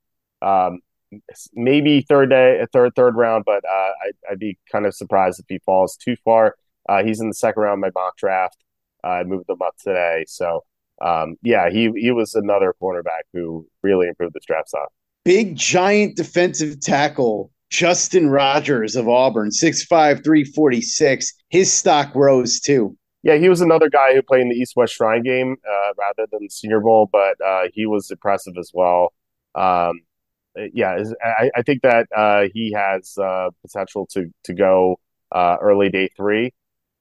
Um, 0.41 0.81
maybe 1.55 2.03
third 2.03 2.31
day, 2.31 2.61
a 2.61 2.67
third 2.67 2.93
third 2.97 3.17
round, 3.17 3.45
but 3.45 3.65
uh, 3.65 3.93
I, 4.29 4.31
would 4.31 4.39
be 4.39 4.59
kind 4.71 4.87
of 4.87 4.95
surprised 4.95 5.41
if 5.41 5.47
he 5.49 5.59
falls 5.65 5.97
too 5.97 6.17
far. 6.25 6.57
Uh, 6.89 7.03
he's 7.03 7.21
in 7.21 7.29
the 7.29 7.35
second 7.35 7.63
round 7.63 7.85
of 7.85 7.95
my 7.95 8.01
mock 8.01 8.17
draft. 8.17 8.57
Uh, 9.03 9.09
I 9.09 9.25
moved 9.25 9.49
him 9.49 9.63
up 9.63 9.75
today, 9.83 10.25
so 10.27 10.65
um, 11.03 11.37
yeah, 11.43 11.71
he 11.71 11.91
he 11.97 12.11
was 12.11 12.35
another 12.35 12.75
cornerback 12.81 13.23
who 13.33 13.67
really 13.83 14.09
improved 14.09 14.35
this 14.35 14.45
draft 14.45 14.69
stock. 14.69 14.89
Big 15.25 15.57
giant 15.57 16.17
defensive 16.17 16.81
tackle 16.81 17.51
Justin 17.71 18.29
Rogers 18.29 18.95
of 18.95 19.09
Auburn, 19.09 19.49
6'5", 19.51 19.89
346. 20.23 21.33
His 21.49 21.73
stock 21.73 22.15
rose 22.15 22.61
too. 22.61 22.97
Yeah, 23.25 23.37
he 23.37 23.49
was 23.49 23.63
another 23.63 23.89
guy 23.89 24.15
who 24.15 24.23
played 24.23 24.43
in 24.43 24.51
the 24.51 24.55
East 24.55 24.75
West 24.77 24.95
Shrine 24.95 25.23
game 25.23 25.57
uh, 25.67 25.93
rather 25.99 26.29
than 26.31 26.43
the 26.43 26.51
Senior 26.51 26.81
Bowl, 26.81 27.09
but 27.11 27.41
uh, 27.45 27.63
he 27.73 27.87
was 27.87 28.11
impressive 28.11 28.55
as 28.59 28.71
well. 28.75 29.13
Um, 29.55 30.03
yeah, 30.73 30.97
I, 31.23 31.51
I, 31.57 31.63
think 31.63 31.83
that 31.83 32.07
uh, 32.15 32.45
he 32.53 32.73
has 32.73 33.17
uh, 33.19 33.51
potential 33.63 34.07
to 34.13 34.31
to 34.45 34.55
go 34.55 35.01
uh, 35.33 35.57
early 35.61 35.89
day 35.89 36.09
three, 36.17 36.53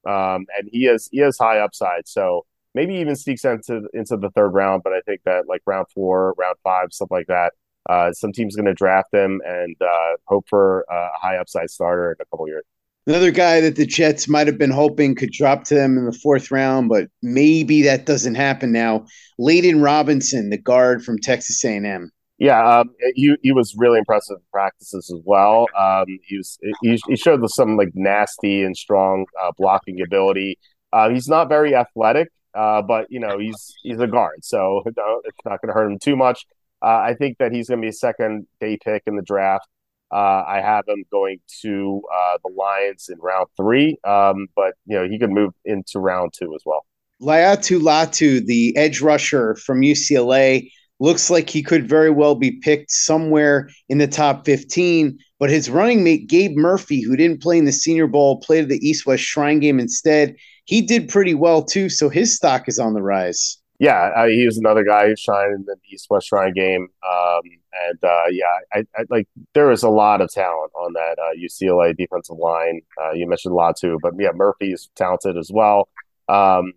um, 0.07 0.45
and 0.57 0.69
he 0.71 0.85
has 0.85 1.07
he 1.11 1.19
has 1.19 1.37
high 1.37 1.59
upside. 1.59 2.07
So 2.07 2.45
maybe 2.73 2.95
even 2.95 3.15
sneaks 3.15 3.45
into 3.45 3.87
into 3.93 4.17
the 4.17 4.29
third 4.35 4.49
round. 4.49 4.83
But 4.83 4.93
I 4.93 5.01
think 5.01 5.21
that 5.25 5.47
like 5.47 5.61
round 5.65 5.87
four, 5.93 6.33
round 6.37 6.55
five, 6.63 6.91
stuff 6.91 7.11
like 7.11 7.27
that. 7.27 7.53
Uh, 7.89 8.13
some 8.13 8.31
team's 8.31 8.55
going 8.55 8.65
to 8.65 8.73
draft 8.73 9.13
him 9.13 9.41
and 9.45 9.75
uh, 9.81 10.15
hope 10.25 10.45
for 10.49 10.85
a 10.89 11.09
high 11.19 11.37
upside 11.37 11.69
starter 11.69 12.11
in 12.11 12.15
a 12.21 12.25
couple 12.25 12.47
years. 12.47 12.63
Another 13.05 13.31
guy 13.31 13.59
that 13.59 13.75
the 13.75 13.85
Jets 13.85 14.29
might 14.29 14.47
have 14.47 14.57
been 14.57 14.71
hoping 14.71 15.13
could 15.13 15.31
drop 15.31 15.65
to 15.65 15.75
them 15.75 15.97
in 15.97 16.05
the 16.05 16.13
fourth 16.13 16.51
round, 16.51 16.87
but 16.87 17.09
maybe 17.21 17.81
that 17.81 18.05
doesn't 18.05 18.35
happen 18.35 18.71
now. 18.71 19.05
Layden 19.37 19.83
Robinson, 19.83 20.49
the 20.49 20.57
guard 20.57 21.03
from 21.03 21.19
Texas 21.19 21.63
A&M. 21.65 22.09
Yeah, 22.39 22.79
um, 22.79 22.89
he 23.15 23.35
he 23.43 23.51
was 23.51 23.75
really 23.77 23.99
impressive 23.99 24.37
in 24.37 24.43
practices 24.51 25.11
as 25.13 25.21
well. 25.23 25.67
Um, 25.77 26.05
he 26.07 26.37
was 26.37 26.57
he, 26.81 26.99
he 27.07 27.15
showed 27.15 27.47
some 27.49 27.77
like 27.77 27.89
nasty 27.93 28.63
and 28.63 28.75
strong 28.75 29.25
uh, 29.41 29.51
blocking 29.57 30.01
ability. 30.01 30.57
Uh, 30.91 31.09
he's 31.09 31.27
not 31.27 31.47
very 31.47 31.75
athletic, 31.75 32.29
uh, 32.55 32.81
but 32.81 33.05
you 33.09 33.19
know 33.19 33.37
he's 33.37 33.73
he's 33.83 33.99
a 33.99 34.07
guard, 34.07 34.43
so 34.43 34.81
it's 34.85 34.97
not 35.45 35.61
going 35.61 35.67
to 35.67 35.73
hurt 35.73 35.91
him 35.91 35.99
too 35.99 36.15
much. 36.15 36.45
Uh, 36.81 37.01
I 37.05 37.13
think 37.13 37.37
that 37.37 37.53
he's 37.53 37.69
going 37.69 37.81
to 37.81 37.85
be 37.85 37.89
a 37.89 37.93
second 37.93 38.45
day 38.59 38.77
pick 38.83 39.03
in 39.05 39.15
the 39.15 39.21
draft. 39.21 39.67
Uh, 40.11 40.43
I 40.45 40.61
have 40.61 40.83
him 40.87 41.05
going 41.11 41.39
to 41.61 42.01
uh, 42.13 42.37
the 42.43 42.51
Lions 42.53 43.09
in 43.09 43.17
round 43.19 43.47
three, 43.57 43.97
um, 44.03 44.47
but 44.55 44.73
you 44.85 44.97
know 44.97 45.07
he 45.07 45.17
could 45.17 45.31
move 45.31 45.53
into 45.65 45.99
round 45.99 46.33
two 46.37 46.53
as 46.55 46.61
well. 46.65 46.85
Laiatu 47.21 47.79
Latu, 47.79 48.45
the 48.45 48.75
edge 48.75 49.01
rusher 49.01 49.55
from 49.55 49.81
UCLA, 49.81 50.69
looks 50.99 51.29
like 51.29 51.49
he 51.49 51.63
could 51.63 51.87
very 51.87 52.09
well 52.09 52.35
be 52.35 52.51
picked 52.51 52.91
somewhere 52.91 53.69
in 53.89 53.97
the 53.97 54.07
top 54.07 54.45
15. 54.45 55.17
But 55.39 55.49
his 55.49 55.69
running 55.69 56.03
mate, 56.03 56.27
Gabe 56.27 56.55
Murphy, 56.55 57.01
who 57.01 57.15
didn't 57.15 57.41
play 57.41 57.57
in 57.57 57.65
the 57.65 57.71
Senior 57.71 58.07
Bowl, 58.07 58.39
played 58.39 58.69
the 58.69 58.87
East 58.87 59.05
West 59.05 59.23
Shrine 59.23 59.59
game 59.59 59.79
instead. 59.79 60.35
He 60.65 60.81
did 60.81 61.09
pretty 61.09 61.33
well 61.33 61.63
too, 61.63 61.89
so 61.89 62.09
his 62.09 62.35
stock 62.35 62.69
is 62.69 62.79
on 62.79 62.93
the 62.93 63.01
rise 63.01 63.57
yeah, 63.83 64.11
uh, 64.15 64.27
he 64.27 64.45
was 64.45 64.57
another 64.57 64.85
guy 64.85 65.07
who 65.07 65.15
shined 65.17 65.55
in 65.55 65.65
the 65.65 65.75
East 65.89 66.07
West 66.09 66.27
Shrine 66.27 66.53
game. 66.53 66.87
Um, 67.05 67.41
and 67.89 67.99
uh, 68.01 68.25
yeah, 68.29 68.45
I, 68.71 68.85
I, 68.95 69.03
like 69.09 69.27
there 69.53 69.71
is 69.71 69.83
a 69.83 69.89
lot 69.89 70.21
of 70.21 70.31
talent 70.31 70.71
on 70.73 70.93
that 70.93 71.17
uh, 71.19 71.35
UCLA 71.37 71.93
defensive 71.93 72.37
line. 72.37 72.79
Uh, 73.01 73.11
you 73.11 73.27
mentioned 73.27 73.53
Latu, 73.53 73.97
but 74.01 74.13
yeah, 74.17 74.31
Murphy's 74.33 74.89
talented 74.95 75.37
as 75.37 75.49
well. 75.51 75.89
Um, 76.29 76.71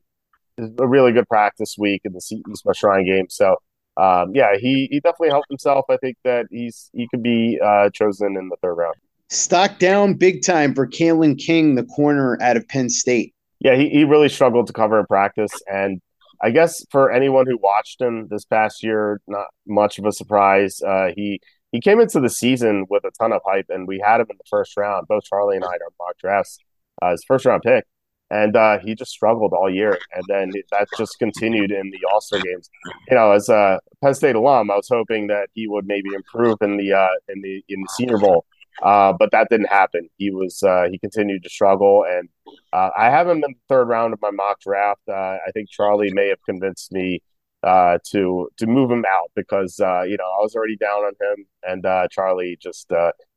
a 0.59 0.89
really 0.89 1.13
good 1.13 1.29
practice 1.29 1.77
week 1.79 2.01
in 2.05 2.13
the 2.13 2.43
East 2.51 2.65
West 2.65 2.81
Shrine 2.81 3.07
game. 3.07 3.27
So 3.29 3.55
um, 3.97 4.35
yeah, 4.35 4.57
he 4.59 4.89
he 4.91 5.01
definitely 5.01 5.31
helped 5.31 5.49
himself. 5.49 5.87
I 5.89 5.97
think 5.97 6.17
that 6.25 6.47
he's 6.51 6.91
he 6.93 7.09
could 7.09 7.23
be 7.23 7.59
uh, 7.63 7.91
chosen 7.91 8.37
in 8.37 8.49
the 8.49 8.57
third 8.63 8.75
round. 8.75 8.95
Stock 9.29 9.79
down 9.79 10.15
big 10.15 10.43
time 10.43 10.75
for 10.75 10.87
Kalen 10.87 11.39
King, 11.39 11.75
the 11.75 11.85
corner 11.85 12.39
out 12.41 12.57
of 12.57 12.69
Penn 12.69 12.89
State. 12.89 13.35
Yeah, 13.59 13.75
he, 13.75 13.89
he 13.89 14.05
really 14.05 14.29
struggled 14.29 14.67
to 14.69 14.73
cover 14.73 15.01
in 15.01 15.07
practice, 15.07 15.51
and 15.67 16.01
I 16.43 16.51
guess 16.51 16.85
for 16.91 17.11
anyone 17.11 17.47
who 17.47 17.59
watched 17.61 18.01
him 18.01 18.29
this 18.29 18.45
past 18.45 18.83
year, 18.83 19.21
not 19.27 19.47
much 19.67 19.99
of 19.99 20.05
a 20.05 20.13
surprise. 20.13 20.81
Uh, 20.83 21.09
he 21.17 21.41
he 21.73 21.81
came 21.81 22.01
into 22.01 22.21
the 22.21 22.31
season 22.31 22.87
with 22.89 23.05
a 23.05 23.11
ton 23.19 23.33
of 23.33 23.41
hype, 23.45 23.67
and 23.69 23.89
we 23.89 24.01
had 24.05 24.21
him 24.21 24.27
in 24.31 24.37
the 24.37 24.45
first 24.49 24.77
round. 24.77 25.09
Both 25.09 25.25
Charlie 25.25 25.57
and 25.57 25.65
I 25.65 25.69
are 25.69 25.93
mock 25.99 26.19
drafts, 26.19 26.59
uh, 27.03 27.13
his 27.13 27.25
first 27.27 27.47
round 27.47 27.63
pick, 27.63 27.85
and 28.31 28.57
uh, 28.57 28.79
he 28.79 28.95
just 28.95 29.11
struggled 29.11 29.53
all 29.53 29.73
year. 29.73 29.99
And 30.15 30.25
then 30.29 30.51
that 30.73 30.89
just 30.97 31.19
continued 31.19 31.71
in 31.71 31.91
the 31.91 32.01
All 32.13 32.21
Star 32.21 32.41
games. 32.41 32.69
You 33.09 33.17
know, 33.17 33.33
as 33.33 33.49
a 33.49 33.81
Penn 34.03 34.15
State 34.15 34.37
alum, 34.37 34.71
I 34.71 34.77
was 34.77 34.89
hoping 34.91 35.29
that 35.29 35.49
he 35.55 35.69
would 35.69 35.87
maybe 35.87 36.09
improve 36.15 36.59
in 36.61 36.77
the 36.77 36.93
uh, 36.93 37.09
in 37.29 37.41
the 37.43 37.65
in 37.69 37.81
the 37.81 37.89
Senior 37.97 38.19
Bowl. 38.19 38.45
Uh, 38.83 39.13
but 39.19 39.31
that 39.31 39.49
didn't 39.49 39.69
happen. 39.69 40.09
He 40.19 40.31
was 40.31 40.63
uh, 40.63 40.87
he 40.91 40.99
continued 40.99 41.43
to 41.45 41.49
struggle, 41.49 42.05
and 42.09 42.29
uh, 42.73 42.91
I 42.97 43.11
have 43.11 43.27
him 43.27 43.37
in 43.37 43.53
the 43.53 43.55
third 43.69 43.89
round 43.89 44.13
of 44.13 44.21
my 44.21 44.31
mock 44.31 44.61
draft. 44.61 45.01
Uh, 45.09 45.39
I 45.47 45.51
think 45.55 45.71
Charlie 45.71 46.13
may 46.13 46.29
have 46.29 46.43
convinced 46.45 46.93
me 46.93 47.23
uh, 47.63 47.99
to 48.11 48.49
to 48.59 48.67
move 48.67 48.91
him 48.91 49.05
out 49.09 49.31
because 49.35 49.81
uh, 49.81 50.03
you 50.03 50.17
know 50.19 50.25
I 50.25 50.43
was 50.43 50.55
already 50.55 50.77
down 50.77 51.05
on 51.05 51.13
him, 51.21 51.47
and 51.63 52.11
Charlie 52.11 52.59
just 52.61 52.91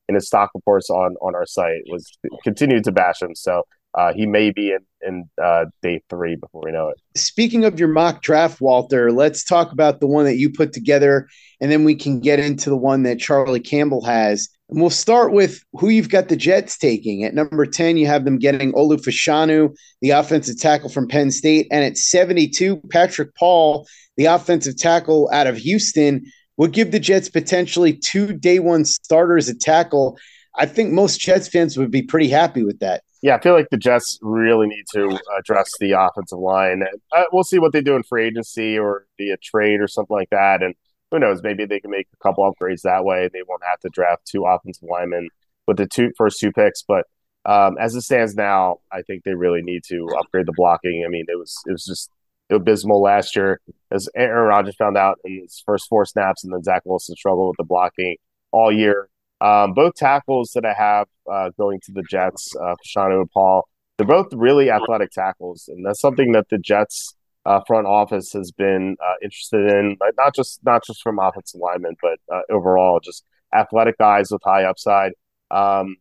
in 0.10 0.16
his 0.16 0.28
stock 0.28 0.52
reports 0.54 0.90
on 0.90 1.16
on 1.22 1.36
our 1.36 1.46
site 1.46 1.84
was 1.90 2.18
continued 2.44 2.84
to 2.86 2.92
bash 2.92 3.22
him. 3.22 3.34
So 3.34 3.64
uh, 3.96 4.14
he 4.14 4.26
may 4.26 4.52
be 4.52 4.72
in, 4.72 4.80
in 5.02 5.30
uh, 5.42 5.66
day 5.82 6.02
three 6.10 6.36
before 6.36 6.62
we 6.64 6.72
know 6.72 6.90
it. 6.90 6.98
Speaking 7.16 7.66
of 7.66 7.80
your 7.80 7.88
mock 7.88 8.22
draft, 8.22 8.62
Walter, 8.62 9.12
let's 9.12 9.44
talk 9.44 9.72
about 9.72 10.00
the 10.00 10.08
one 10.08 10.26
that 10.26 10.38
you 10.38 10.52
put 10.52 10.74
together, 10.74 11.28
and 11.60 11.72
then 11.72 11.84
we 11.84 11.96
can 11.96 12.20
get 12.20 12.40
into 12.40 12.70
the 12.70 12.78
one 12.78 13.04
that 13.04 13.20
Charlie 13.20 13.60
Campbell 13.60 14.04
has. 14.06 14.50
And 14.70 14.80
we'll 14.80 14.92
start 14.92 15.34
with 15.34 15.64
who 15.74 15.90
you've 15.90 16.10
got 16.10 16.30
the 16.30 16.36
Jets 16.36 16.78
taking. 16.78 17.24
At 17.24 17.34
number 17.34 17.66
10, 17.66 17.98
you 17.98 18.06
have 18.06 18.24
them 18.24 18.38
getting 18.38 18.72
Olu 18.74 18.98
Fashanu, 18.98 19.76
the 20.02 20.12
offensive 20.12 20.60
tackle 20.60 20.90
from 20.90 21.08
Penn 21.08 21.32
State. 21.32 21.68
And 21.72 21.84
at 21.84 21.98
72, 21.98 22.80
Patrick 22.92 23.34
Paul, 23.34 23.88
the 24.16 24.26
offensive 24.26 24.78
tackle 24.78 25.28
out 25.34 25.48
of 25.48 25.58
Houston, 25.58 26.24
would 26.58 26.72
give 26.72 26.92
the 26.92 27.00
Jets 27.00 27.30
potentially 27.30 27.94
two 27.94 28.34
day 28.34 28.60
one 28.60 28.86
starters 28.86 29.50
at 29.50 29.60
tackle. 29.60 30.20
I 30.56 30.68
think 30.68 30.92
most 30.92 31.20
Jets 31.20 31.48
fans 31.48 31.78
would 31.78 31.90
be 31.90 32.04
pretty 32.04 32.30
happy 32.30 32.64
with 32.64 32.80
that. 32.80 33.02
Yeah, 33.22 33.36
I 33.36 33.42
feel 33.42 33.54
like 33.54 33.68
the 33.70 33.78
Jets 33.78 34.18
really 34.22 34.68
need 34.68 34.86
to 34.94 35.20
address 35.38 35.72
the 35.80 35.92
offensive 35.92 36.40
line. 36.40 36.84
Uh, 37.12 37.24
we'll 37.34 37.44
see 37.44 37.60
what 37.60 37.74
they 37.74 37.82
do 37.82 37.96
in 37.96 38.04
free 38.04 38.26
agency 38.26 38.78
or 38.78 39.08
via 39.18 39.36
trade 39.38 39.82
or 39.82 39.88
something 39.88 40.16
like 40.16 40.30
that. 40.30 40.64
And 40.64 40.74
who 41.12 41.20
knows? 41.20 41.44
Maybe 41.44 41.66
they 41.66 41.80
can 41.80 41.92
make 41.92 42.08
a 42.14 42.24
couple 42.24 42.50
upgrades 42.50 42.84
that 42.84 43.04
way. 43.04 43.30
They 43.32 43.42
won't 43.48 43.64
have 43.64 43.80
to 43.82 43.90
draft 43.90 44.26
two 44.26 44.46
offensive 44.46 44.88
linemen 44.90 45.30
with 45.68 45.78
the 45.78 45.88
two 45.88 46.12
first 46.18 46.40
two 46.40 46.52
picks. 46.52 46.82
But 46.82 47.08
um, 47.46 47.78
as 47.80 47.96
it 47.96 48.02
stands 48.02 48.36
now, 48.36 48.78
I 48.92 49.02
think 49.02 49.24
they 49.24 49.34
really 49.34 49.62
need 49.62 49.84
to 49.90 50.08
upgrade 50.18 50.46
the 50.46 50.54
blocking. 50.56 51.04
I 51.06 51.10
mean, 51.10 51.26
it 51.28 51.38
was 51.38 51.58
it 51.66 51.72
was 51.72 51.86
just 51.86 52.10
abysmal 52.50 53.02
last 53.02 53.36
year, 53.36 53.60
as 53.92 54.10
Aaron 54.16 54.48
Rodgers 54.48 54.76
found 54.76 54.98
out 54.98 55.20
in 55.26 55.42
his 55.42 55.62
first 55.66 55.88
four 55.90 56.06
snaps, 56.06 56.44
and 56.44 56.54
then 56.54 56.64
Zach 56.64 56.84
Wilson 56.86 57.16
struggled 57.16 57.50
with 57.50 57.58
the 57.58 57.64
blocking 57.64 58.18
all 58.52 58.72
year. 58.72 59.10
Um, 59.42 59.74
both 59.74 59.96
tackles 59.96 60.52
that 60.56 60.66
I 60.66 60.74
have 60.74 61.08
uh, 61.32 61.52
going 61.58 61.80
to 61.86 61.92
the 61.92 62.04
Jets, 62.04 62.54
uh, 62.56 62.76
Fashanu 62.76 63.22
and 63.22 63.32
Paul, 63.32 63.68
they're 63.98 64.08
both 64.08 64.28
really 64.34 64.70
athletic 64.70 65.12
tackles, 65.12 65.68
and 65.68 65.86
that's 65.86 66.00
something 66.00 66.32
that 66.32 66.48
the 66.50 66.58
Jets 66.58 67.16
uh, 67.46 67.60
front 67.68 67.88
office 67.88 68.32
has 68.34 68.52
been 68.52 68.96
uh, 69.04 69.16
interested 69.24 69.72
in, 69.72 69.98
not 70.18 70.36
just 70.36 70.60
not 70.64 70.86
just 70.86 71.02
from 71.02 71.20
offensive 71.20 71.60
linemen, 71.60 71.96
but 72.02 72.20
uh, 72.34 72.42
overall, 72.50 73.00
just 73.04 73.24
athletic 73.54 73.98
guys 73.98 74.32
with 74.32 74.42
high 74.44 74.64
upside. 74.64 75.14
Um, 75.52 75.98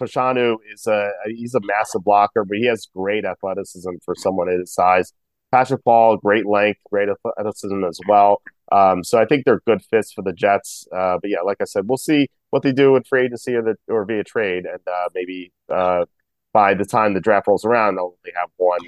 Fashanu 0.00 0.56
is 0.72 0.86
a 0.86 1.10
he's 1.26 1.54
a 1.54 1.60
massive 1.62 2.04
blocker, 2.04 2.44
but 2.44 2.56
he 2.56 2.66
has 2.66 2.88
great 2.94 3.24
athleticism 3.24 3.90
for 4.04 4.14
someone 4.14 4.48
his 4.48 4.72
size. 4.72 5.12
Patrick 5.52 5.84
Paul, 5.84 6.16
great 6.16 6.46
length, 6.46 6.80
great 6.90 7.08
athleticism 7.08 7.84
as 7.84 7.98
well. 8.08 8.40
Um, 8.70 9.02
so 9.02 9.18
I 9.18 9.24
think 9.24 9.44
they're 9.44 9.62
good 9.66 9.82
fits 9.82 10.12
for 10.12 10.22
the 10.22 10.32
Jets. 10.32 10.86
Uh, 10.94 11.18
but 11.20 11.28
yeah, 11.28 11.40
like 11.40 11.56
I 11.60 11.64
said, 11.64 11.88
we'll 11.88 11.98
see 11.98 12.28
what 12.50 12.62
they 12.62 12.72
do 12.72 12.92
with 12.92 13.06
free 13.06 13.24
agency 13.24 13.54
or, 13.54 13.62
the, 13.62 13.76
or 13.88 14.04
via 14.04 14.24
trade, 14.24 14.66
and 14.66 14.80
uh, 14.86 15.08
maybe 15.14 15.52
uh, 15.68 16.04
by 16.52 16.74
the 16.74 16.84
time 16.84 17.14
the 17.14 17.20
draft 17.20 17.46
rolls 17.46 17.64
around, 17.64 17.96
they'll 17.96 18.16
only 18.24 18.34
have 18.36 18.50
one 18.56 18.80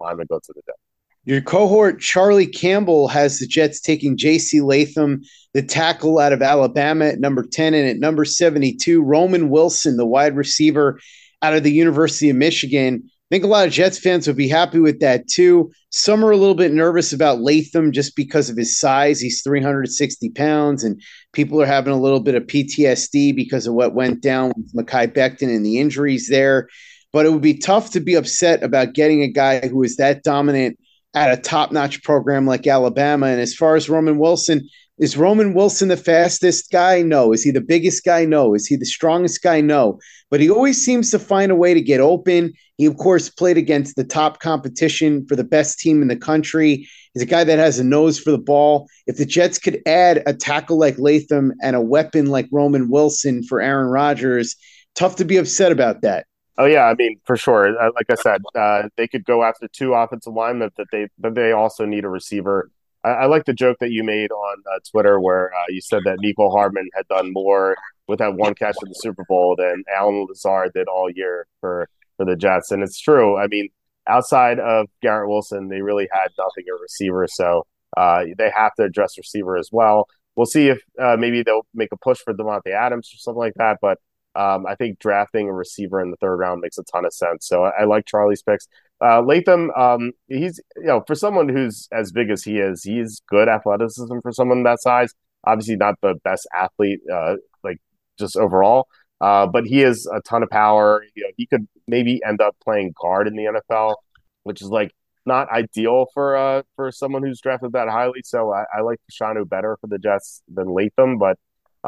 lineman 0.00 0.26
go 0.28 0.38
to 0.38 0.52
the 0.54 0.62
Jets. 0.66 0.78
Your 1.24 1.42
cohort, 1.42 2.00
Charlie 2.00 2.46
Campbell, 2.46 3.06
has 3.08 3.38
the 3.38 3.46
Jets 3.46 3.80
taking 3.80 4.16
J.C. 4.16 4.62
Latham, 4.62 5.20
the 5.52 5.62
tackle 5.62 6.18
out 6.18 6.32
of 6.32 6.40
Alabama 6.40 7.04
at 7.06 7.20
number 7.20 7.44
10, 7.44 7.74
and 7.74 7.88
at 7.88 7.98
number 7.98 8.24
72, 8.24 9.02
Roman 9.02 9.50
Wilson, 9.50 9.98
the 9.98 10.06
wide 10.06 10.34
receiver 10.34 10.98
out 11.42 11.54
of 11.54 11.62
the 11.62 11.72
University 11.72 12.30
of 12.30 12.36
Michigan. 12.36 13.09
I 13.30 13.36
think 13.36 13.44
a 13.44 13.48
lot 13.48 13.64
of 13.64 13.72
Jets 13.72 13.96
fans 13.96 14.26
would 14.26 14.36
be 14.36 14.48
happy 14.48 14.80
with 14.80 14.98
that 15.00 15.28
too. 15.28 15.70
Some 15.90 16.24
are 16.24 16.32
a 16.32 16.36
little 16.36 16.56
bit 16.56 16.72
nervous 16.72 17.12
about 17.12 17.40
Latham 17.40 17.92
just 17.92 18.16
because 18.16 18.50
of 18.50 18.56
his 18.56 18.76
size. 18.76 19.20
He's 19.20 19.42
360 19.42 20.30
pounds, 20.30 20.82
and 20.82 21.00
people 21.32 21.62
are 21.62 21.66
having 21.66 21.92
a 21.92 22.00
little 22.00 22.18
bit 22.18 22.34
of 22.34 22.42
PTSD 22.42 23.36
because 23.36 23.68
of 23.68 23.74
what 23.74 23.94
went 23.94 24.20
down 24.20 24.52
with 24.56 24.74
Mekhi 24.74 25.14
Becton 25.14 25.54
and 25.54 25.64
the 25.64 25.78
injuries 25.78 26.28
there. 26.28 26.68
But 27.12 27.24
it 27.24 27.32
would 27.32 27.40
be 27.40 27.58
tough 27.58 27.90
to 27.92 28.00
be 28.00 28.14
upset 28.14 28.64
about 28.64 28.94
getting 28.94 29.22
a 29.22 29.28
guy 29.28 29.68
who 29.68 29.84
is 29.84 29.96
that 29.96 30.24
dominant 30.24 30.76
at 31.14 31.32
a 31.32 31.40
top 31.40 31.70
notch 31.70 32.02
program 32.02 32.46
like 32.46 32.66
Alabama. 32.66 33.26
And 33.26 33.40
as 33.40 33.54
far 33.54 33.76
as 33.76 33.88
Roman 33.88 34.18
Wilson, 34.18 34.68
is 34.98 35.16
Roman 35.16 35.54
Wilson 35.54 35.88
the 35.88 35.96
fastest 35.96 36.70
guy? 36.70 37.02
No. 37.02 37.32
Is 37.32 37.42
he 37.42 37.50
the 37.50 37.60
biggest 37.60 38.04
guy? 38.04 38.24
No. 38.24 38.54
Is 38.54 38.66
he 38.66 38.76
the 38.76 38.84
strongest 38.84 39.42
guy? 39.42 39.60
No. 39.60 39.98
But 40.30 40.40
he 40.40 40.50
always 40.50 40.84
seems 40.84 41.10
to 41.10 41.18
find 41.18 41.50
a 41.50 41.56
way 41.56 41.74
to 41.74 41.80
get 41.80 42.00
open. 42.00 42.52
He, 42.80 42.86
of 42.86 42.96
course, 42.96 43.28
played 43.28 43.58
against 43.58 43.96
the 43.96 44.04
top 44.04 44.40
competition 44.40 45.26
for 45.26 45.36
the 45.36 45.44
best 45.44 45.78
team 45.78 46.00
in 46.00 46.08
the 46.08 46.16
country. 46.16 46.88
He's 47.12 47.22
a 47.22 47.26
guy 47.26 47.44
that 47.44 47.58
has 47.58 47.78
a 47.78 47.84
nose 47.84 48.18
for 48.18 48.30
the 48.30 48.38
ball. 48.38 48.88
If 49.06 49.18
the 49.18 49.26
Jets 49.26 49.58
could 49.58 49.82
add 49.84 50.22
a 50.24 50.32
tackle 50.32 50.78
like 50.78 50.98
Latham 50.98 51.52
and 51.62 51.76
a 51.76 51.80
weapon 51.82 52.30
like 52.30 52.48
Roman 52.50 52.88
Wilson 52.88 53.42
for 53.42 53.60
Aaron 53.60 53.88
Rodgers, 53.88 54.56
tough 54.94 55.16
to 55.16 55.26
be 55.26 55.36
upset 55.36 55.72
about 55.72 56.00
that. 56.00 56.24
Oh 56.56 56.64
yeah, 56.64 56.84
I 56.86 56.94
mean 56.94 57.20
for 57.26 57.36
sure. 57.36 57.78
Uh, 57.78 57.90
like 57.94 58.06
I 58.08 58.14
said, 58.14 58.40
uh, 58.54 58.88
they 58.96 59.06
could 59.06 59.26
go 59.26 59.44
after 59.44 59.68
two 59.68 59.92
offensive 59.92 60.32
linemen, 60.32 60.70
but 60.74 60.86
they 60.90 61.08
but 61.18 61.34
they 61.34 61.52
also 61.52 61.84
need 61.84 62.06
a 62.06 62.08
receiver. 62.08 62.70
I, 63.04 63.10
I 63.10 63.26
like 63.26 63.44
the 63.44 63.52
joke 63.52 63.76
that 63.80 63.90
you 63.90 64.04
made 64.04 64.32
on 64.32 64.62
uh, 64.66 64.78
Twitter 64.90 65.20
where 65.20 65.52
uh, 65.52 65.64
you 65.68 65.82
said 65.82 66.00
that 66.06 66.16
Mecole 66.20 66.50
Hardman 66.50 66.88
had 66.94 67.06
done 67.08 67.30
more 67.30 67.76
with 68.08 68.20
that 68.20 68.36
one 68.36 68.54
catch 68.54 68.76
in 68.82 68.88
the 68.88 68.94
Super 68.94 69.26
Bowl 69.28 69.54
than 69.58 69.84
Allen 69.94 70.24
Lazard 70.26 70.72
did 70.72 70.88
all 70.88 71.10
year 71.10 71.46
for 71.60 71.86
for 72.20 72.26
the 72.26 72.36
Jets, 72.36 72.70
and 72.70 72.82
it's 72.82 73.00
true. 73.00 73.38
I 73.38 73.46
mean, 73.46 73.70
outside 74.06 74.58
of 74.58 74.88
Garrett 75.00 75.30
Wilson, 75.30 75.68
they 75.68 75.80
really 75.80 76.06
had 76.12 76.28
nothing 76.38 76.64
at 76.68 76.80
receiver, 76.80 77.26
so 77.26 77.66
uh, 77.96 78.24
they 78.36 78.50
have 78.54 78.74
to 78.74 78.84
address 78.84 79.16
receiver 79.16 79.56
as 79.56 79.70
well. 79.72 80.06
We'll 80.36 80.44
see 80.44 80.68
if 80.68 80.82
uh, 81.00 81.16
maybe 81.18 81.42
they'll 81.42 81.66
make 81.74 81.92
a 81.92 81.96
push 81.96 82.18
for 82.18 82.34
Davante 82.34 82.72
Adams 82.74 83.10
or 83.14 83.16
something 83.16 83.38
like 83.38 83.54
that, 83.56 83.78
but 83.80 83.98
um, 84.34 84.66
I 84.66 84.74
think 84.74 84.98
drafting 84.98 85.48
a 85.48 85.52
receiver 85.52 86.00
in 86.00 86.10
the 86.10 86.16
third 86.18 86.36
round 86.36 86.60
makes 86.60 86.76
a 86.76 86.84
ton 86.84 87.06
of 87.06 87.14
sense. 87.14 87.48
So 87.48 87.64
I, 87.64 87.80
I 87.80 87.84
like 87.84 88.04
Charlie's 88.04 88.42
picks. 88.42 88.68
Uh, 89.02 89.22
Latham, 89.22 89.70
um, 89.70 90.12
he's 90.28 90.60
you 90.76 90.84
know 90.84 91.02
for 91.06 91.14
someone 91.14 91.48
who's 91.48 91.88
as 91.90 92.12
big 92.12 92.28
as 92.30 92.44
he 92.44 92.58
is, 92.58 92.82
he's 92.82 93.22
good 93.28 93.48
athleticism 93.48 94.18
for 94.22 94.30
someone 94.30 94.62
that 94.64 94.82
size. 94.82 95.14
Obviously, 95.44 95.76
not 95.76 95.94
the 96.02 96.16
best 96.22 96.46
athlete, 96.54 97.00
uh, 97.10 97.36
like 97.64 97.78
just 98.18 98.36
overall, 98.36 98.88
uh, 99.20 99.46
but 99.46 99.66
he 99.66 99.78
has 99.78 100.06
a 100.06 100.20
ton 100.22 100.42
of 100.42 100.50
power. 100.50 101.04
You 101.14 101.24
know, 101.24 101.30
he 101.36 101.46
could 101.46 101.66
maybe 101.86 102.20
end 102.26 102.40
up 102.40 102.56
playing 102.62 102.94
guard 103.00 103.28
in 103.28 103.36
the 103.36 103.44
NFL, 103.44 103.96
which 104.44 104.62
is 104.62 104.68
like 104.68 104.92
not 105.26 105.50
ideal 105.50 106.06
for 106.14 106.34
uh 106.34 106.62
for 106.76 106.90
someone 106.90 107.22
who's 107.22 107.40
drafted 107.40 107.72
that 107.72 107.88
highly. 107.88 108.22
So 108.24 108.52
I, 108.52 108.64
I 108.74 108.80
like 108.80 108.98
Fashanu 109.10 109.48
better 109.48 109.76
for 109.80 109.86
the 109.86 109.98
Jets 109.98 110.42
than 110.48 110.68
Latham, 110.72 111.18
but 111.18 111.38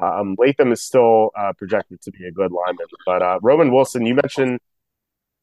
um, 0.00 0.36
Latham 0.38 0.72
is 0.72 0.82
still 0.82 1.30
uh, 1.36 1.52
projected 1.56 2.00
to 2.02 2.10
be 2.12 2.26
a 2.26 2.32
good 2.32 2.50
lineman, 2.50 2.86
but 3.04 3.22
uh, 3.22 3.38
Roman 3.42 3.72
Wilson, 3.72 4.06
you 4.06 4.14
mentioned 4.14 4.58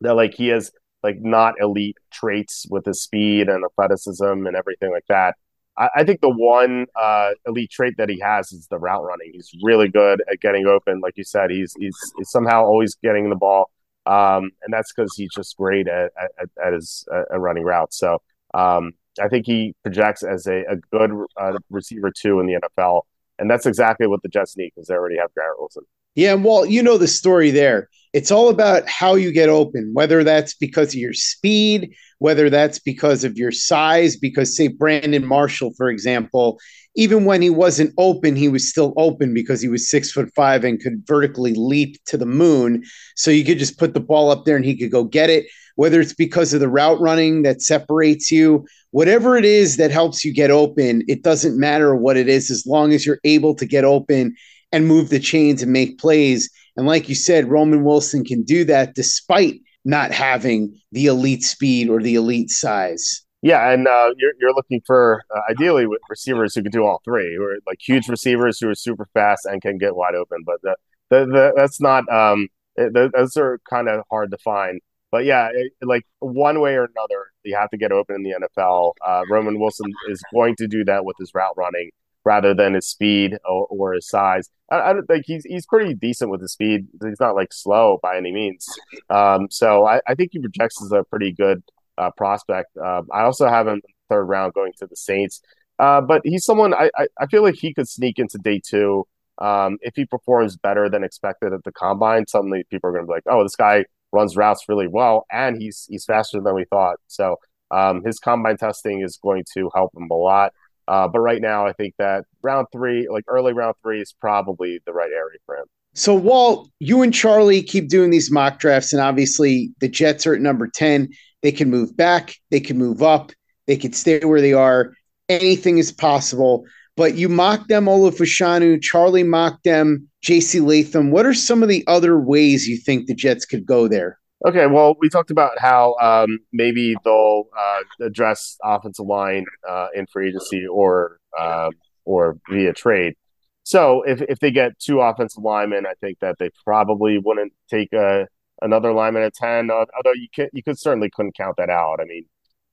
that 0.02 0.16
like 0.16 0.34
he 0.34 0.48
has 0.48 0.72
like 1.04 1.20
not 1.20 1.56
elite 1.60 1.98
traits 2.12 2.66
with 2.70 2.86
his 2.86 3.02
speed 3.02 3.48
and 3.48 3.64
athleticism 3.64 4.24
and 4.48 4.56
everything 4.56 4.92
like 4.92 5.06
that. 5.08 5.36
I, 5.80 5.90
I 5.96 6.04
think 6.04 6.22
the 6.22 6.30
one 6.30 6.86
uh, 7.00 7.32
elite 7.48 7.72
trait 7.72 7.96
that 7.98 8.10
he 8.10 8.20
has 8.20 8.52
is 8.52 8.68
the 8.68 8.78
route 8.78 9.04
running. 9.04 9.32
He's 9.34 9.52
really 9.64 9.88
good 9.88 10.22
at 10.32 10.40
getting 10.42 10.68
open, 10.68 11.00
like 11.00 11.14
you 11.18 11.24
said. 11.24 11.50
He's 11.50 11.74
he's, 11.80 11.96
he's 12.18 12.30
somehow 12.30 12.64
always 12.66 12.96
getting 13.02 13.30
the 13.30 13.36
ball, 13.36 13.72
um, 14.06 14.52
and 14.62 14.72
that's 14.72 14.94
because 14.94 15.14
he's 15.16 15.32
just 15.34 15.58
great 15.58 15.88
at 15.88 16.12
at, 16.22 16.50
at 16.64 16.74
his 16.74 17.08
uh, 17.12 17.40
running 17.40 17.64
routes. 17.64 17.98
So 17.98 18.22
um, 18.54 18.92
I 19.22 19.28
think 19.28 19.46
he 19.46 19.76
projects 19.84 20.24
as 20.24 20.46
a, 20.48 20.64
a 20.70 20.76
good 20.92 21.12
uh, 21.38 21.58
receiver 21.70 22.12
too 22.12 22.40
in 22.40 22.46
the 22.46 22.60
NFL. 22.62 23.02
And 23.38 23.50
that's 23.50 23.66
exactly 23.66 24.06
what 24.06 24.22
the 24.22 24.30
Jets 24.30 24.58
need 24.58 24.72
because 24.76 24.88
they 24.88 24.96
already 24.96 25.18
have 25.18 25.34
Garrett 25.34 25.60
Wilson. 25.60 25.84
Yeah, 26.16 26.34
and 26.34 26.44
well, 26.44 26.66
you 26.66 26.84
know 26.84 26.98
the 26.98 27.08
story 27.08 27.52
there. 27.52 27.90
It's 28.14 28.32
all 28.32 28.50
about 28.50 28.88
how 28.88 29.16
you 29.16 29.32
get 29.32 29.50
open, 29.50 29.92
whether 29.94 30.24
that's 30.24 30.56
because 30.56 30.90
of 30.90 31.00
your 31.00 31.14
speed, 31.14 31.94
whether 32.18 32.50
that's 32.50 32.80
because 32.80 33.24
of 33.24 33.38
your 33.38 33.52
size. 33.52 34.18
Because, 34.18 34.56
say, 34.56 34.68
Brandon 34.68 35.26
Marshall, 35.26 35.74
for 35.78 35.90
example, 35.90 36.60
even 36.96 37.26
when 37.26 37.42
he 37.42 37.50
wasn't 37.50 37.94
open, 37.98 38.36
he 38.36 38.50
was 38.50 38.68
still 38.68 38.94
open 38.98 39.34
because 39.34 39.62
he 39.62 39.68
was 39.68 39.90
six 39.90 40.12
foot 40.12 40.30
five 40.36 40.64
and 40.64 40.82
could 40.82 41.04
vertically 41.06 41.54
leap 41.54 41.98
to 42.06 42.18
the 42.18 42.26
moon. 42.26 42.84
So 43.16 43.30
you 43.32 43.46
could 43.46 43.60
just 43.60 43.78
put 43.78 43.94
the 43.94 44.00
ball 44.00 44.32
up 44.32 44.46
there 44.46 44.56
and 44.56 44.66
he 44.66 44.76
could 44.76 44.92
go 44.92 45.04
get 45.04 45.30
it 45.30 45.46
whether 45.80 46.02
it's 46.02 46.14
because 46.14 46.54
of 46.54 46.60
the 46.60 46.68
route 46.68 47.00
running 47.00 47.44
that 47.44 47.62
separates 47.62 48.30
you, 48.30 48.68
whatever 48.92 49.38
it 49.38 49.46
is 49.46 49.78
that 49.78 49.92
helps 49.92 50.26
you 50.26 50.34
get 50.34 50.52
open, 50.52 51.02
it 51.08 51.24
doesn't 51.24 51.58
matter 51.58 51.96
what 51.96 52.18
it 52.18 52.28
is 52.28 52.52
as 52.52 52.66
long 52.66 52.92
as 52.92 53.06
you're 53.06 53.22
able 53.24 53.56
to 53.56 53.66
get 53.66 53.86
open 53.86 54.36
and 54.72 54.88
move 54.88 55.10
the 55.10 55.20
chains 55.20 55.62
and 55.62 55.72
make 55.72 55.98
plays. 55.98 56.50
And 56.78 56.86
like 56.86 57.10
you 57.10 57.16
said, 57.16 57.50
Roman 57.50 57.84
Wilson 57.84 58.24
can 58.24 58.44
do 58.44 58.64
that 58.66 58.96
despite 58.96 59.60
not 59.86 60.12
having 60.12 60.78
the 60.92 61.08
elite 61.08 61.44
speed 61.44 61.90
or 61.90 62.02
the 62.02 62.16
elite 62.16 62.50
size. 62.50 63.24
Yeah, 63.42 63.72
and 63.72 63.88
uh, 63.88 64.12
you're 64.18 64.34
you're 64.40 64.54
looking 64.54 64.82
for 64.86 65.24
uh, 65.34 65.40
ideally 65.50 65.88
with 65.88 66.02
receivers 66.10 66.54
who 66.54 66.62
can 66.62 66.72
do 66.72 66.84
all 66.84 67.02
three, 67.06 67.38
are 67.38 67.58
like 67.66 67.80
huge 67.80 68.10
receivers 68.10 68.60
who 68.60 68.68
are 68.68 68.76
super 68.76 69.08
fast 69.14 69.46
and 69.46 69.62
can 69.62 69.78
get 69.78 69.96
wide 69.96 70.14
open. 70.14 70.40
But 70.46 70.62
the, 70.62 70.76
the, 71.10 71.26
the 71.26 71.54
that's 71.56 71.80
not 71.80 72.10
um, 72.12 72.50
it, 72.76 72.94
those 72.94 73.38
are 73.38 73.60
kind 73.70 73.88
of 73.88 74.04
hard 74.12 74.32
to 74.32 74.38
find. 74.40 74.82
But 75.10 75.24
yeah, 75.24 75.50
it, 75.54 75.72
like 75.82 76.04
one 76.20 76.60
way 76.60 76.76
or 76.76 76.84
another, 76.84 77.28
you 77.44 77.56
have 77.56 77.70
to 77.70 77.78
get 77.78 77.94
open 77.94 78.16
in 78.16 78.24
the 78.24 78.36
NFL. 78.46 78.92
Uh, 79.06 79.24
Roman 79.30 79.58
Wilson 79.58 79.92
is 80.10 80.22
going 80.34 80.56
to 80.58 80.68
do 80.68 80.84
that 80.86 81.06
with 81.06 81.16
his 81.18 81.32
route 81.34 81.56
running 81.56 81.92
rather 82.26 82.54
than 82.54 82.74
his 82.74 82.88
speed 82.88 83.38
or, 83.46 83.68
or 83.70 83.94
his 83.94 84.08
size. 84.08 84.50
I, 84.72 84.82
I, 84.82 84.94
don't 84.94 85.06
think 85.06 85.26
he's 85.26 85.44
he's 85.46 85.66
pretty 85.66 85.94
decent 85.94 86.32
with 86.32 86.42
his 86.42 86.54
speed. 86.54 86.88
He's 87.04 87.20
not 87.20 87.36
like 87.36 87.54
slow 87.54 88.00
by 88.02 88.18
any 88.18 88.32
means. 88.32 88.68
Um, 89.10 89.48
so 89.50 89.86
I, 89.86 90.02
I, 90.08 90.16
think 90.16 90.32
he 90.34 90.40
projects 90.40 90.82
as 90.84 90.92
a 90.92 91.04
pretty 91.04 91.32
good 91.32 91.64
uh, 91.98 92.12
prospect. 92.18 92.76
Um, 92.78 93.08
I 93.14 93.22
also 93.22 93.48
have 93.48 93.68
him 93.68 93.82
third 94.10 94.26
round 94.26 94.54
going 94.54 94.74
to 94.80 94.88
the 94.88 94.96
Saints. 94.96 95.42
Uh, 95.78 96.02
but 96.02 96.22
he's 96.26 96.44
someone 96.44 96.74
I, 96.74 96.92
I, 97.18 97.28
feel 97.28 97.42
like 97.42 97.56
he 97.56 97.74
could 97.74 97.88
sneak 97.88 98.20
into 98.20 98.38
day 98.38 98.60
two. 98.64 99.08
Um, 99.38 99.78
if 99.82 99.96
he 99.96 100.04
performs 100.04 100.58
better 100.58 100.90
than 100.90 101.06
expected 101.06 101.54
at 101.54 101.64
the 101.64 101.72
combine, 101.72 102.28
suddenly 102.28 102.66
people 102.70 102.90
are 102.90 102.94
going 102.94 103.04
to 103.04 103.08
be 103.08 103.14
like, 103.14 103.24
"Oh, 103.28 103.44
this 103.44 103.56
guy 103.56 103.86
runs 104.12 104.36
routes 104.36 104.66
really 104.68 104.88
well, 104.88 105.26
and 105.32 105.62
he's 105.62 105.86
he's 105.90 106.04
faster 106.04 106.42
than 106.42 106.54
we 106.54 106.66
thought. 106.66 106.98
So 107.08 107.38
um, 107.72 108.04
his 108.04 108.20
combine 108.20 108.58
testing 108.58 109.02
is 109.02 109.18
going 109.22 109.46
to 109.54 109.70
help 109.74 109.96
him 109.96 110.10
a 110.12 110.16
lot. 110.16 110.52
Uh, 110.90 111.08
but 111.08 111.20
right 111.20 111.42
now, 111.42 111.66
I 111.66 111.74
think 111.74 111.94
that 112.00 112.26
round 112.42 112.68
three, 112.72 113.08
like 113.10 113.24
early 113.28 113.54
round 113.54 113.76
three, 113.82 114.02
is 114.02 114.14
probably 114.20 114.82
the 114.86 114.94
right 114.94 115.12
area 115.12 115.38
for 115.46 115.56
him. 115.56 115.66
So, 115.94 116.16
Walt, 116.16 116.70
you 116.80 117.02
and 117.02 117.14
Charlie 117.14 117.62
keep 117.62 117.90
doing 117.90 118.10
these 118.10 118.32
mock 118.32 118.60
drafts, 118.60 118.92
and 118.92 119.02
obviously 119.02 119.72
the 119.80 119.88
Jets 119.88 120.26
are 120.26 120.34
at 120.34 120.42
number 120.42 120.68
10. 120.68 121.10
They 121.42 121.52
can 121.52 121.70
move 121.70 121.96
back, 121.96 122.36
they 122.52 122.60
can 122.60 122.78
move 122.78 123.02
up, 123.02 123.32
they 123.68 123.78
can 123.78 123.94
stay 123.94 124.20
where 124.20 124.42
they 124.42 124.54
are. 124.54 124.94
Anything 125.30 125.78
is 125.78 125.92
possible 125.92 126.66
but 127.00 127.16
you 127.16 127.30
mocked 127.30 127.70
them 127.70 127.86
Olu 127.86 128.12
Fashanu, 128.12 128.82
Charlie 128.82 129.24
mocked 129.24 129.64
them, 129.64 130.10
JC 130.22 130.62
Latham. 130.62 131.12
What 131.12 131.26
are 131.26 131.34
some 131.34 131.64
of 131.64 131.70
the 131.70 131.82
other 131.88 132.20
ways 132.20 132.68
you 132.68 132.76
think 132.76 133.08
the 133.08 133.16
Jets 133.16 133.46
could 133.46 133.66
go 133.66 133.88
there? 133.88 134.19
Okay, 134.46 134.68
well, 134.68 134.96
we 135.00 135.10
talked 135.10 135.32
about 135.32 135.60
how 135.60 135.96
um, 135.96 136.40
maybe 136.54 136.96
they'll 137.04 137.50
uh, 137.58 138.06
address 138.06 138.58
offensive 138.64 139.06
line 139.06 139.46
uh, 139.68 139.88
in 139.94 140.08
free 140.08 140.30
agency 140.30 140.66
or 140.66 141.20
uh, 141.38 141.72
or 142.06 142.38
via 142.50 142.72
trade. 142.74 143.16
So 143.64 144.04
if, 144.04 144.22
if 144.22 144.40
they 144.40 144.52
get 144.52 144.80
two 144.80 145.02
offensive 145.02 145.44
linemen, 145.44 145.86
I 145.86 145.94
think 146.00 146.20
that 146.22 146.38
they 146.40 146.50
probably 146.64 147.20
wouldn't 147.20 147.54
take 147.70 147.92
a, 147.94 148.28
another 148.62 148.94
lineman 148.94 149.24
at 149.24 149.34
ten. 149.34 149.70
Although 149.72 150.14
you 150.16 150.28
can 150.34 150.48
you 150.54 150.64
could 150.64 150.80
certainly 150.80 151.10
couldn't 151.14 151.36
count 151.36 151.58
that 151.58 151.70
out. 151.70 152.00
I 152.00 152.06
mean, 152.06 152.24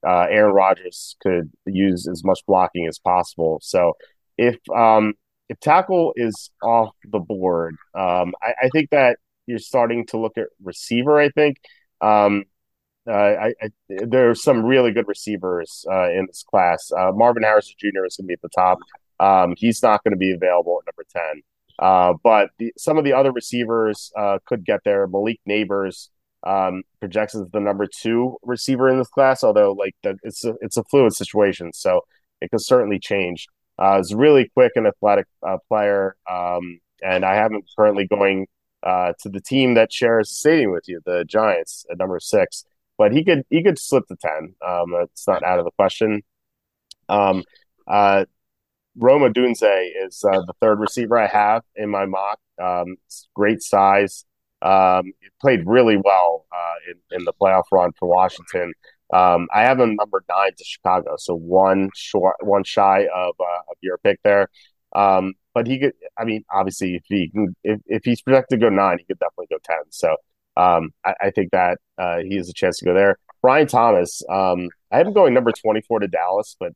uh, 0.06 0.26
Aaron 0.30 0.54
Rodgers 0.54 1.16
could 1.20 1.50
use 1.66 2.06
as 2.06 2.22
much 2.24 2.40
blocking 2.46 2.86
as 2.86 3.00
possible. 3.00 3.58
So 3.60 3.94
if 4.38 4.56
um, 4.74 5.14
if 5.48 5.58
tackle 5.60 6.12
is 6.16 6.50
off 6.62 6.94
the 7.10 7.18
board, 7.18 7.74
um, 7.94 8.34
I, 8.40 8.52
I, 8.64 8.68
think 8.72 8.90
that 8.90 9.18
you're 9.46 9.58
starting 9.58 10.06
to 10.06 10.18
look 10.18 10.36
at 10.38 10.46
receiver. 10.62 11.18
I 11.18 11.30
think 11.30 11.58
um, 12.00 12.44
uh, 13.08 13.12
I, 13.12 13.54
I, 13.62 13.70
there 13.88 14.30
are 14.30 14.34
some 14.34 14.64
really 14.64 14.92
good 14.92 15.08
receivers 15.08 15.84
uh, 15.90 16.10
in 16.10 16.26
this 16.26 16.44
class. 16.48 16.90
Uh, 16.96 17.12
Marvin 17.12 17.42
Harrison 17.42 17.74
Jr. 17.78 18.04
is 18.04 18.16
going 18.16 18.24
to 18.24 18.28
be 18.28 18.34
at 18.34 18.42
the 18.42 18.48
top. 18.48 18.78
Um, 19.20 19.54
he's 19.56 19.82
not 19.82 20.02
going 20.04 20.12
to 20.12 20.18
be 20.18 20.32
available 20.32 20.80
at 20.80 20.92
number 20.92 21.06
ten. 21.10 21.42
Uh, 21.78 22.14
but 22.22 22.50
the, 22.58 22.72
some 22.76 22.98
of 22.98 23.04
the 23.04 23.12
other 23.12 23.32
receivers 23.32 24.10
uh, 24.16 24.38
could 24.46 24.64
get 24.64 24.80
there. 24.84 25.06
Malik 25.06 25.40
Nabers 25.48 26.08
um, 26.46 26.82
projects 27.00 27.34
as 27.34 27.44
the 27.52 27.60
number 27.60 27.86
two 27.86 28.36
receiver 28.42 28.88
in 28.88 28.98
this 28.98 29.08
class, 29.08 29.44
although 29.44 29.72
like 29.72 29.94
the, 30.02 30.16
it's 30.22 30.44
a, 30.44 30.54
it's 30.60 30.76
a 30.76 30.84
fluid 30.84 31.12
situation, 31.12 31.72
so 31.72 32.02
it 32.40 32.50
could 32.50 32.62
certainly 32.62 32.98
change. 32.98 33.46
Uh, 33.78 33.98
he's 33.98 34.14
really 34.14 34.50
quick 34.54 34.72
and 34.76 34.86
athletic 34.86 35.26
uh, 35.46 35.58
player, 35.68 36.16
um, 36.30 36.78
and 37.02 37.24
I 37.24 37.34
haven't 37.34 37.64
currently 37.76 38.06
going 38.06 38.46
uh, 38.86 39.12
to 39.20 39.28
the 39.28 39.40
team 39.40 39.74
that 39.74 39.92
shares 39.92 40.28
the 40.28 40.34
stadium 40.34 40.70
with 40.70 40.84
you, 40.86 41.00
the 41.04 41.24
Giants, 41.26 41.84
at 41.90 41.98
number 41.98 42.20
six. 42.20 42.64
But 42.96 43.12
he 43.12 43.24
could 43.24 43.42
he 43.50 43.62
could 43.62 43.78
slip 43.78 44.04
to 44.06 44.16
ten. 44.16 44.54
Um, 44.66 44.94
it's 45.02 45.26
not 45.26 45.42
out 45.42 45.58
of 45.58 45.64
the 45.64 45.72
question. 45.72 46.22
Um, 47.08 47.42
uh, 47.86 48.24
Rome 48.96 49.22
Odunze 49.22 49.90
is 50.06 50.24
uh, 50.24 50.40
the 50.46 50.54
third 50.60 50.80
receiver 50.80 51.18
I 51.18 51.26
have 51.26 51.62
in 51.74 51.90
my 51.90 52.06
mock. 52.06 52.38
Um, 52.62 52.96
great 53.34 53.62
size. 53.62 54.24
Um, 54.62 55.12
played 55.40 55.64
really 55.66 55.98
well 55.98 56.46
uh, 56.50 56.90
in, 56.90 57.18
in 57.18 57.24
the 57.24 57.32
playoff 57.34 57.64
run 57.70 57.92
for 57.98 58.08
Washington. 58.08 58.72
Um, 59.12 59.48
I 59.54 59.62
have 59.62 59.78
him 59.78 59.96
number 59.96 60.24
nine 60.28 60.52
to 60.56 60.64
Chicago, 60.64 61.16
so 61.18 61.34
one 61.34 61.90
short, 61.94 62.36
one 62.40 62.64
shy 62.64 63.06
of 63.14 63.34
uh, 63.38 63.60
of 63.70 63.76
your 63.82 63.98
pick 63.98 64.18
there. 64.24 64.48
Um, 64.94 65.34
but 65.56 65.66
he 65.66 65.78
could, 65.78 65.94
I 66.18 66.24
mean, 66.26 66.44
obviously, 66.52 66.96
if 66.96 67.04
he 67.06 67.32
if, 67.64 67.80
if 67.86 68.04
he's 68.04 68.20
projected 68.20 68.60
to 68.60 68.66
go 68.66 68.68
nine, 68.68 68.98
he 68.98 69.04
could 69.04 69.18
definitely 69.18 69.46
go 69.48 69.56
ten. 69.64 69.84
So 69.88 70.14
um, 70.54 70.90
I, 71.02 71.14
I, 71.18 71.30
think 71.30 71.50
that 71.52 71.78
uh, 71.96 72.18
he 72.18 72.36
has 72.36 72.50
a 72.50 72.52
chance 72.52 72.76
to 72.76 72.84
go 72.84 72.92
there. 72.92 73.16
Brian 73.40 73.66
Thomas, 73.66 74.22
um, 74.30 74.68
I 74.92 74.98
have 74.98 75.06
him 75.06 75.14
going 75.14 75.32
number 75.32 75.52
twenty 75.52 75.80
four 75.80 75.98
to 76.00 76.08
Dallas, 76.08 76.56
but 76.60 76.74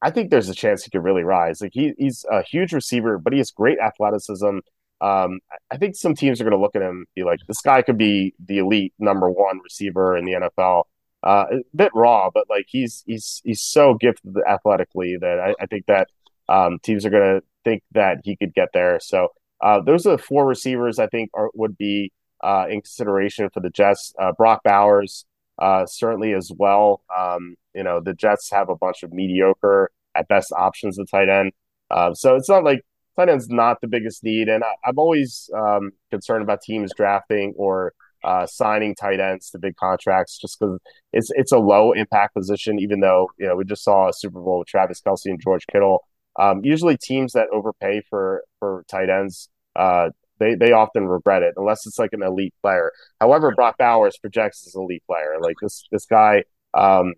I 0.00 0.12
think 0.12 0.30
there's 0.30 0.48
a 0.48 0.54
chance 0.54 0.84
he 0.84 0.92
could 0.92 1.02
really 1.02 1.24
rise. 1.24 1.60
Like 1.60 1.72
he, 1.74 1.92
he's 1.98 2.24
a 2.30 2.44
huge 2.44 2.72
receiver, 2.72 3.18
but 3.18 3.32
he 3.32 3.40
has 3.40 3.50
great 3.50 3.80
athleticism. 3.80 4.58
Um, 5.00 5.40
I 5.72 5.76
think 5.76 5.96
some 5.96 6.14
teams 6.14 6.40
are 6.40 6.44
going 6.44 6.56
to 6.56 6.62
look 6.62 6.76
at 6.76 6.82
him 6.82 6.98
and 6.98 7.06
be 7.16 7.24
like, 7.24 7.40
this 7.48 7.62
guy 7.62 7.82
could 7.82 7.98
be 7.98 8.32
the 8.46 8.58
elite 8.58 8.94
number 9.00 9.28
one 9.28 9.58
receiver 9.60 10.16
in 10.16 10.24
the 10.24 10.34
NFL. 10.34 10.84
Uh, 11.24 11.46
a 11.50 11.56
bit 11.74 11.90
raw, 11.96 12.30
but 12.32 12.44
like 12.48 12.66
he's 12.68 13.02
he's 13.08 13.42
he's 13.44 13.60
so 13.60 13.94
gifted 13.94 14.36
athletically 14.48 15.16
that 15.20 15.40
I, 15.40 15.54
I 15.60 15.66
think 15.66 15.86
that 15.86 16.06
um, 16.48 16.78
teams 16.82 17.06
are 17.06 17.10
going 17.10 17.40
to 17.40 17.46
think 17.64 17.82
that 17.92 18.18
he 18.24 18.36
could 18.36 18.54
get 18.54 18.68
there. 18.72 18.98
So 19.00 19.28
uh, 19.60 19.80
those 19.80 20.06
are 20.06 20.16
the 20.16 20.22
four 20.22 20.46
receivers 20.46 20.98
I 20.98 21.06
think 21.06 21.30
are, 21.34 21.50
would 21.54 21.76
be 21.76 22.12
uh, 22.42 22.66
in 22.68 22.82
consideration 22.82 23.48
for 23.52 23.60
the 23.60 23.70
Jets. 23.70 24.12
Uh, 24.18 24.32
Brock 24.36 24.62
Bowers 24.64 25.24
uh, 25.58 25.86
certainly 25.86 26.32
as 26.32 26.50
well. 26.56 27.02
Um, 27.16 27.56
you 27.74 27.82
know 27.82 28.00
the 28.00 28.14
Jets 28.14 28.50
have 28.50 28.68
a 28.68 28.76
bunch 28.76 29.02
of 29.02 29.12
mediocre 29.12 29.90
at 30.14 30.28
best 30.28 30.52
options 30.52 30.98
at 30.98 31.08
tight 31.10 31.28
end, 31.28 31.52
uh, 31.90 32.14
so 32.14 32.36
it's 32.36 32.48
not 32.48 32.64
like 32.64 32.82
tight 33.16 33.28
end's 33.28 33.48
not 33.48 33.80
the 33.80 33.88
biggest 33.88 34.24
need. 34.24 34.48
And 34.48 34.64
I, 34.64 34.88
am 34.88 34.98
always 34.98 35.50
um, 35.56 35.92
concerned 36.10 36.42
about 36.42 36.62
teams 36.62 36.92
drafting 36.96 37.54
or 37.56 37.94
uh, 38.22 38.46
signing 38.46 38.94
tight 38.94 39.20
ends 39.20 39.50
to 39.50 39.58
big 39.58 39.76
contracts 39.76 40.38
just 40.38 40.58
because 40.58 40.78
it's 41.12 41.30
it's 41.34 41.52
a 41.52 41.58
low 41.58 41.92
impact 41.92 42.34
position. 42.34 42.78
Even 42.78 43.00
though 43.00 43.30
you 43.38 43.46
know 43.46 43.56
we 43.56 43.64
just 43.64 43.84
saw 43.84 44.08
a 44.08 44.12
Super 44.12 44.40
Bowl 44.40 44.60
with 44.60 44.68
Travis 44.68 45.00
Kelce 45.00 45.26
and 45.26 45.40
George 45.40 45.66
Kittle. 45.66 46.04
Um, 46.38 46.64
usually, 46.64 46.96
teams 46.96 47.32
that 47.32 47.48
overpay 47.52 48.02
for 48.08 48.44
for 48.58 48.84
tight 48.88 49.10
ends, 49.10 49.48
uh, 49.76 50.10
they 50.38 50.54
they 50.54 50.72
often 50.72 51.06
regret 51.06 51.42
it 51.42 51.54
unless 51.56 51.86
it's 51.86 51.98
like 51.98 52.12
an 52.12 52.22
elite 52.22 52.54
player. 52.62 52.92
However, 53.20 53.52
Brock 53.54 53.76
Bowers 53.78 54.18
projects 54.18 54.66
as 54.66 54.74
an 54.74 54.82
elite 54.82 55.04
player. 55.06 55.36
Like 55.40 55.56
this 55.62 55.84
this 55.92 56.06
guy, 56.06 56.44
um, 56.74 57.14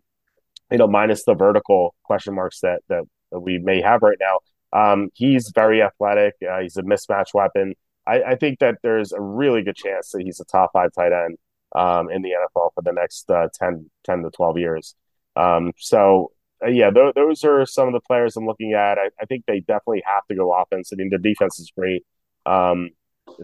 you 0.71 0.79
know, 0.79 0.87
minus 0.87 1.25
the 1.25 1.35
vertical 1.35 1.95
question 2.05 2.35
marks 2.35 2.61
that 2.61 2.81
that, 2.89 3.05
that 3.33 3.41
we 3.41 3.59
may 3.59 3.81
have 3.81 4.03
right 4.03 4.19
now. 4.21 4.39
Um, 4.73 5.11
he's 5.15 5.53
very 5.55 5.83
athletic. 5.83 6.35
Uh, 6.47 6.61
he's 6.61 6.77
a 6.77 6.83
mismatch 6.83 7.33
weapon. 7.33 7.75
I, 8.07 8.23
I, 8.23 8.35
think 8.37 8.59
that 8.61 8.77
there's 8.83 9.13
a 9.13 9.21
really 9.21 9.63
good 9.63 9.77
chance 9.77 10.11
that 10.11 10.23
he's 10.23 10.41
a 10.41 10.45
top 10.45 10.71
five 10.73 10.91
tight 10.93 11.13
end 11.13 11.39
um, 11.75 12.11
in 12.11 12.23
the 12.23 12.31
NFL 12.31 12.71
for 12.75 12.83
the 12.83 12.93
next 12.93 13.31
uh, 13.31 13.49
10, 13.55 13.91
10 14.05 14.23
to 14.23 14.31
12 14.31 14.59
years. 14.59 14.95
Um, 15.35 15.73
so, 15.79 16.33
uh, 16.65 16.69
yeah, 16.69 16.91
th- 16.91 17.15
those 17.15 17.45
are 17.45 17.67
some 17.67 17.89
of 17.89 17.95
the 17.95 18.01
players 18.01 18.37
I'm 18.37 18.47
looking 18.47 18.73
at. 18.73 18.99
I, 18.99 19.11
I, 19.21 19.27
think 19.27 19.45
they 19.47 19.61
definitely 19.61 20.03
have 20.07 20.27
to 20.29 20.35
go 20.35 20.55
offense. 20.55 20.91
I 20.93 20.97
mean, 20.97 21.11
their 21.11 21.19
defense 21.19 21.59
is 21.59 21.71
great. 21.77 22.05
Um, 22.47 22.91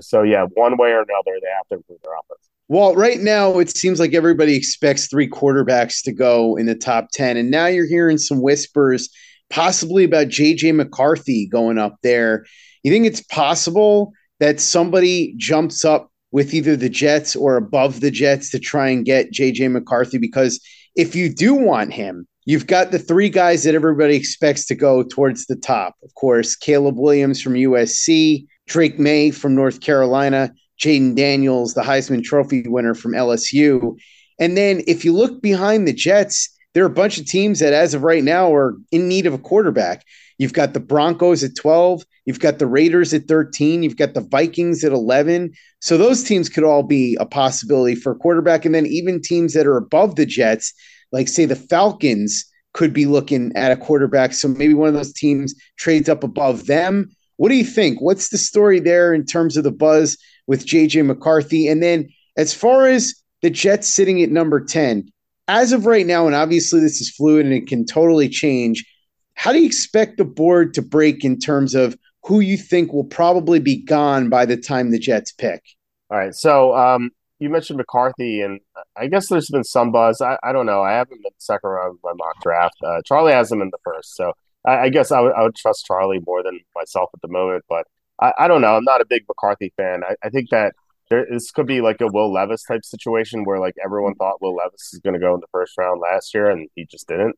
so, 0.01 0.22
yeah, 0.22 0.46
one 0.55 0.77
way 0.79 0.90
or 0.90 1.03
another, 1.03 1.38
they 1.40 1.48
have 1.55 1.68
to 1.68 1.75
improve 1.77 1.98
their 2.03 2.12
offense. 2.12 2.48
Well, 2.68 2.94
right 2.94 3.20
now 3.20 3.59
it 3.59 3.77
seems 3.77 4.01
like 4.01 4.14
everybody 4.14 4.57
expects 4.57 5.09
three 5.09 5.29
quarterbacks 5.29 6.03
to 6.05 6.12
go 6.12 6.57
in 6.57 6.66
the 6.66 6.75
top 6.75 7.09
10. 7.12 7.37
And 7.37 7.51
now 7.51 7.66
you're 7.66 7.87
hearing 7.87 8.16
some 8.16 8.40
whispers 8.40 9.11
possibly 9.51 10.05
about 10.05 10.29
JJ 10.29 10.75
McCarthy 10.75 11.46
going 11.46 11.77
up 11.77 11.96
there. 12.03 12.46
You 12.83 12.90
think 12.90 13.05
it's 13.05 13.22
possible 13.25 14.12
that 14.40 14.59
somebody 14.59 15.35
jumps 15.37 15.85
up 15.85 16.11
with 16.31 16.55
either 16.55 16.75
the 16.75 16.88
Jets 16.88 17.37
or 17.37 17.57
above 17.57 18.01
the 18.01 18.11
Jets 18.11 18.51
to 18.51 18.59
try 18.59 18.88
and 18.88 19.05
get 19.05 19.33
JJ 19.33 19.70
McCarthy? 19.70 20.16
Because 20.16 20.59
if 20.96 21.14
you 21.14 21.29
do 21.29 21.55
want 21.55 21.92
him, 21.92 22.27
you've 22.44 22.66
got 22.66 22.90
the 22.90 22.98
three 22.98 23.28
guys 23.28 23.64
that 23.64 23.74
everybody 23.74 24.16
expects 24.16 24.64
to 24.66 24.74
go 24.74 25.02
towards 25.02 25.46
the 25.46 25.57
top. 25.57 25.96
Of 26.02 26.14
course, 26.14 26.57
Caleb 26.57 26.96
Williams 26.98 27.40
from 27.40 27.55
USC, 27.55 28.46
Drake 28.66 28.98
Maye 28.98 29.31
from 29.31 29.55
North 29.55 29.81
Carolina, 29.81 30.52
Jayden 30.81 31.14
Daniels, 31.14 31.74
the 31.74 31.83
Heisman 31.83 32.24
Trophy 32.24 32.64
winner 32.66 32.94
from 32.94 33.12
LSU. 33.12 33.96
And 34.38 34.57
then 34.57 34.83
if 34.87 35.05
you 35.05 35.12
look 35.12 35.42
behind 35.42 35.87
the 35.87 35.92
Jets, 35.92 36.48
there 36.74 36.83
are 36.83 36.88
a 36.88 36.90
bunch 36.90 37.18
of 37.18 37.26
teams 37.26 37.59
that, 37.61 37.72
as 37.72 37.94
of 37.94 38.02
right 38.02 38.24
now, 38.24 38.52
are 38.55 38.76
in 38.90 39.07
need 39.07 39.26
of 39.26 39.35
a 39.35 39.38
quarterback. 39.38 40.05
You've 40.38 40.55
got 40.55 40.72
the 40.72 40.81
Broncos 40.81 41.44
at 41.44 41.55
12. 41.55 42.02
You've 42.24 42.40
got 42.40 42.59
the 42.59 42.66
Raiders 42.66 43.12
at 43.12 43.28
13. 43.28 43.83
You've 43.83 43.96
got 43.96 44.14
the 44.14 44.22
Vikings 44.22 44.83
at 44.83 44.92
11. 44.92 45.52
So 45.81 45.98
those 45.98 46.24
teams 46.24 46.48
could 46.48 46.64
all 46.64 46.83
be 46.83 47.16
a 47.20 47.26
possibility 47.26 47.94
for 47.94 48.12
a 48.12 48.16
quarterback. 48.16 48.64
And 48.64 48.74
then 48.74 48.87
even 48.87 49.20
teams 49.20 49.52
that 49.52 49.66
are 49.66 49.76
above 49.76 50.16
the 50.16 50.26
Jets, 50.26 50.72
like, 51.12 51.29
say, 51.29 51.44
the 51.44 51.57
Falcons, 51.57 52.53
could 52.72 52.92
be 52.92 53.07
looking 53.07 53.53
at 53.55 53.72
a 53.72 53.77
quarterback. 53.77 54.33
So 54.33 54.48
maybe 54.48 54.75
one 54.75 54.88
of 54.88 54.94
those 54.94 55.12
teams 55.12 55.55
trades 55.77 56.09
up 56.09 56.25
above 56.25 56.66
them. 56.66 57.11
What 57.37 57.48
do 57.48 57.55
you 57.55 57.64
think? 57.64 58.01
What's 58.01 58.29
the 58.29 58.38
story 58.38 58.81
there 58.81 59.12
in 59.12 59.25
terms 59.25 59.57
of 59.57 59.64
the 59.64 59.72
buzz 59.72 60.16
with 60.46 60.66
JJ 60.66 61.05
McCarthy? 61.07 61.68
And 61.68 61.83
then 61.83 62.09
as 62.37 62.55
far 62.55 62.87
as 62.87 63.14
the 63.42 63.51
Jets 63.51 63.88
sitting 63.88 64.22
at 64.22 64.31
number 64.31 64.64
10, 64.64 65.11
as 65.48 65.72
of 65.72 65.87
right 65.87 66.07
now, 66.07 66.27
and 66.27 66.35
obviously 66.35 66.81
this 66.81 67.01
is 67.01 67.11
fluid 67.11 67.44
and 67.44 67.55
it 67.55 67.66
can 67.66 67.85
totally 67.85 68.29
change, 68.29 68.87
how 69.35 69.53
do 69.53 69.59
you 69.59 69.66
expect 69.66 70.18
the 70.18 70.25
board 70.25 70.72
to 70.75 70.83
break 70.83 71.25
in 71.25 71.38
terms 71.38 71.75
of 71.75 71.96
who 72.25 72.40
you 72.40 72.57
think 72.57 72.92
will 72.92 73.05
probably 73.05 73.59
be 73.59 73.83
gone 73.83 74.29
by 74.29 74.46
the 74.46 74.57
time 74.57 74.90
the 74.90 74.98
Jets 74.98 75.33
pick? 75.33 75.62
All 76.11 76.18
right. 76.18 76.35
So 76.35 76.77
um, 76.77 77.11
you 77.38 77.51
mentioned 77.51 77.79
McCarthy, 77.79 78.40
and 78.40 78.61
I 78.97 79.07
guess 79.07 79.29
there's 79.29 79.49
been 79.49 79.64
some 79.64 79.92
buzz. 79.92 80.21
I, 80.21 80.38
I 80.42 80.53
don't 80.53 80.66
know. 80.66 80.83
I 80.83 80.92
haven't 80.92 81.23
been 81.23 81.33
second 81.38 81.71
round 81.71 81.99
my 82.03 82.12
mock 82.14 82.42
draft. 82.42 82.77
Uh, 82.83 83.01
Charlie 83.05 83.33
has 83.33 83.51
him 83.51 83.62
in 83.62 83.71
the 83.71 83.79
first. 83.85 84.16
So 84.16 84.33
I, 84.66 84.79
I 84.79 84.88
guess 84.88 85.12
I 85.12 85.21
would, 85.21 85.33
I 85.33 85.42
would 85.42 85.57
trust 85.57 85.87
Charlie 85.87 86.21
more 86.27 86.42
than 86.42 86.61
myself 86.75 87.11
at 87.14 87.21
the 87.23 87.29
moment. 87.29 87.64
But 87.68 87.87
I, 88.21 88.33
I 88.38 88.49
don't 88.49 88.61
know. 88.61 88.77
I'm 88.77 88.85
not 88.85 89.01
a 89.01 89.07
big 89.07 89.25
McCarthy 89.29 89.73
fan. 89.77 90.03
I, 90.05 90.14
I 90.25 90.31
think 90.31 90.51
that 90.51 90.75
there, 91.11 91.27
this 91.31 91.51
could 91.51 91.66
be 91.66 91.81
like 91.81 92.01
a 92.01 92.07
Will 92.07 92.33
Levis 92.33 92.64
type 92.64 92.85
situation 92.85 93.45
where 93.45 93.59
like 93.59 93.75
everyone 93.85 94.14
thought 94.14 94.40
Will 94.40 94.55
Levis 94.55 94.95
is 94.95 95.01
going 95.01 95.14
to 95.14 95.21
go 95.21 95.35
in 95.35 95.40
the 95.40 95.47
first 95.53 95.77
round 95.77 96.01
last 96.01 96.33
year 96.35 96.51
and 96.51 96.68
he 96.75 96.87
just 96.87 97.09
didn't. 97.09 97.37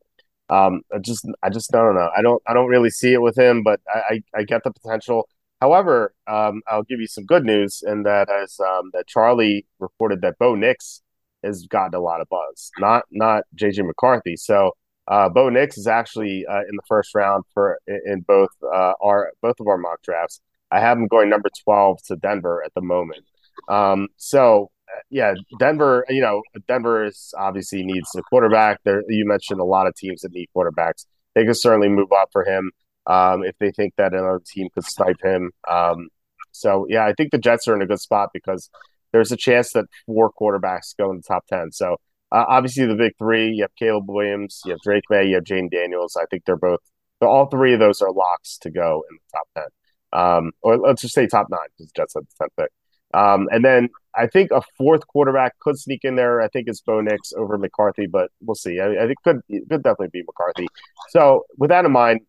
Um, 0.49 0.81
I 0.93 0.99
just 0.99 1.27
I 1.41 1.49
just 1.49 1.71
don't 1.71 1.95
know. 1.95 2.09
I 2.15 2.21
don't 2.21 2.41
I 2.47 2.53
don't 2.53 2.67
really 2.67 2.91
see 2.91 3.13
it 3.13 3.21
with 3.21 3.37
him, 3.37 3.63
but 3.63 3.79
I 3.93 3.99
I, 4.35 4.39
I 4.39 4.43
get 4.43 4.63
the 4.63 4.71
potential. 4.71 5.27
However, 5.59 6.13
um, 6.27 6.61
I'll 6.67 6.83
give 6.83 6.99
you 6.99 7.07
some 7.07 7.25
good 7.25 7.43
news, 7.45 7.81
and 7.81 8.05
that 8.05 8.29
as 8.29 8.59
um, 8.59 8.91
that 8.93 9.07
Charlie 9.07 9.65
reported 9.79 10.21
that 10.21 10.37
Bo 10.37 10.53
Nix 10.53 11.01
has 11.45 11.65
gotten 11.67 11.95
a 11.95 11.99
lot 11.99 12.21
of 12.21 12.27
buzz, 12.29 12.71
not 12.79 13.03
not 13.11 13.43
JJ 13.55 13.85
McCarthy. 13.85 14.35
So 14.35 14.71
uh, 15.07 15.29
Bo 15.29 15.49
Nix 15.49 15.77
is 15.77 15.87
actually 15.87 16.45
uh, 16.49 16.61
in 16.61 16.75
the 16.75 16.81
first 16.87 17.13
round 17.13 17.43
for 17.53 17.79
in 17.87 18.21
both 18.21 18.49
uh, 18.63 18.93
our 19.01 19.31
both 19.41 19.59
of 19.59 19.67
our 19.67 19.77
mock 19.77 20.01
drafts. 20.03 20.41
I 20.71 20.79
have 20.79 20.97
him 20.97 21.07
going 21.07 21.29
number 21.29 21.49
twelve 21.63 21.99
to 22.07 22.15
Denver 22.15 22.63
at 22.65 22.73
the 22.73 22.81
moment. 22.81 23.23
Um, 23.69 24.07
so 24.17 24.71
yeah, 25.09 25.33
Denver, 25.59 26.05
you 26.09 26.21
know, 26.21 26.41
Denver 26.67 27.05
is 27.05 27.33
obviously 27.37 27.83
needs 27.83 28.09
a 28.15 28.21
quarterback. 28.23 28.79
There, 28.83 29.03
you 29.07 29.25
mentioned 29.27 29.59
a 29.59 29.65
lot 29.65 29.87
of 29.87 29.95
teams 29.95 30.21
that 30.21 30.31
need 30.31 30.47
quarterbacks. 30.55 31.05
They 31.33 31.45
could 31.45 31.57
certainly 31.57 31.89
move 31.89 32.11
up 32.11 32.29
for 32.31 32.43
him 32.43 32.71
um, 33.07 33.43
if 33.43 33.55
they 33.59 33.71
think 33.71 33.93
that 33.97 34.13
another 34.13 34.41
team 34.45 34.69
could 34.73 34.85
snipe 34.85 35.21
him. 35.21 35.51
Um, 35.69 36.09
so 36.51 36.85
yeah, 36.89 37.05
I 37.05 37.13
think 37.13 37.31
the 37.31 37.37
Jets 37.37 37.67
are 37.67 37.75
in 37.75 37.81
a 37.81 37.87
good 37.87 37.99
spot 37.99 38.29
because 38.33 38.69
there's 39.15 39.31
a 39.31 39.37
chance 39.37 39.71
that 39.71 39.85
four 40.05 40.29
quarterbacks 40.29 40.93
go 40.97 41.09
in 41.11 41.17
the 41.17 41.23
top 41.23 41.45
ten. 41.47 41.71
So 41.71 41.93
uh, 42.33 42.43
obviously 42.49 42.85
the 42.85 42.95
big 42.95 43.13
three, 43.17 43.51
you 43.55 43.63
have 43.63 43.75
Caleb 43.79 44.09
Williams, 44.09 44.61
you 44.65 44.71
have 44.71 44.81
Drake 44.83 45.05
Maye, 45.09 45.27
you 45.29 45.35
have 45.35 45.45
Jayden 45.45 45.71
Daniels. 45.71 46.17
I 46.21 46.25
think 46.29 46.43
they're 46.43 46.57
both, 46.57 46.81
all 47.21 47.45
three 47.45 47.73
of 47.73 47.79
those 47.79 48.01
are 48.01 48.11
locks 48.11 48.57
to 48.63 48.69
go 48.69 49.03
in 49.09 49.17
the 49.17 49.37
top 49.37 49.47
ten. 49.55 49.69
Um, 50.11 50.51
or 50.61 50.77
let's 50.77 51.01
just 51.01 51.15
say 51.15 51.27
top 51.27 51.47
nine 51.49 51.69
because 51.77 51.91
Jets 51.95 52.15
have 52.15 52.23
the 52.23 52.35
tenth 52.37 52.51
pick. 52.59 52.71
Um, 53.13 53.47
and 53.51 53.63
then 53.63 53.89
I 54.13 54.27
think 54.27 54.51
a 54.51 54.61
fourth 54.77 55.07
quarterback 55.07 55.57
could 55.59 55.77
sneak 55.77 56.01
in 56.03 56.15
there. 56.15 56.41
I 56.41 56.49
think 56.49 56.67
it's 56.67 56.81
Bo 56.81 56.99
Nix 56.99 57.31
over 57.33 57.57
McCarthy, 57.57 58.07
but 58.07 58.29
we'll 58.41 58.55
see. 58.55 58.81
I, 58.81 59.03
I 59.03 59.07
think 59.07 59.17
could 59.23 59.39
it 59.47 59.63
could 59.69 59.83
definitely 59.83 60.09
be 60.11 60.23
McCarthy. 60.23 60.67
So 61.09 61.45
with 61.57 61.69
that 61.69 61.85
in 61.85 61.91
mind, 61.91 62.21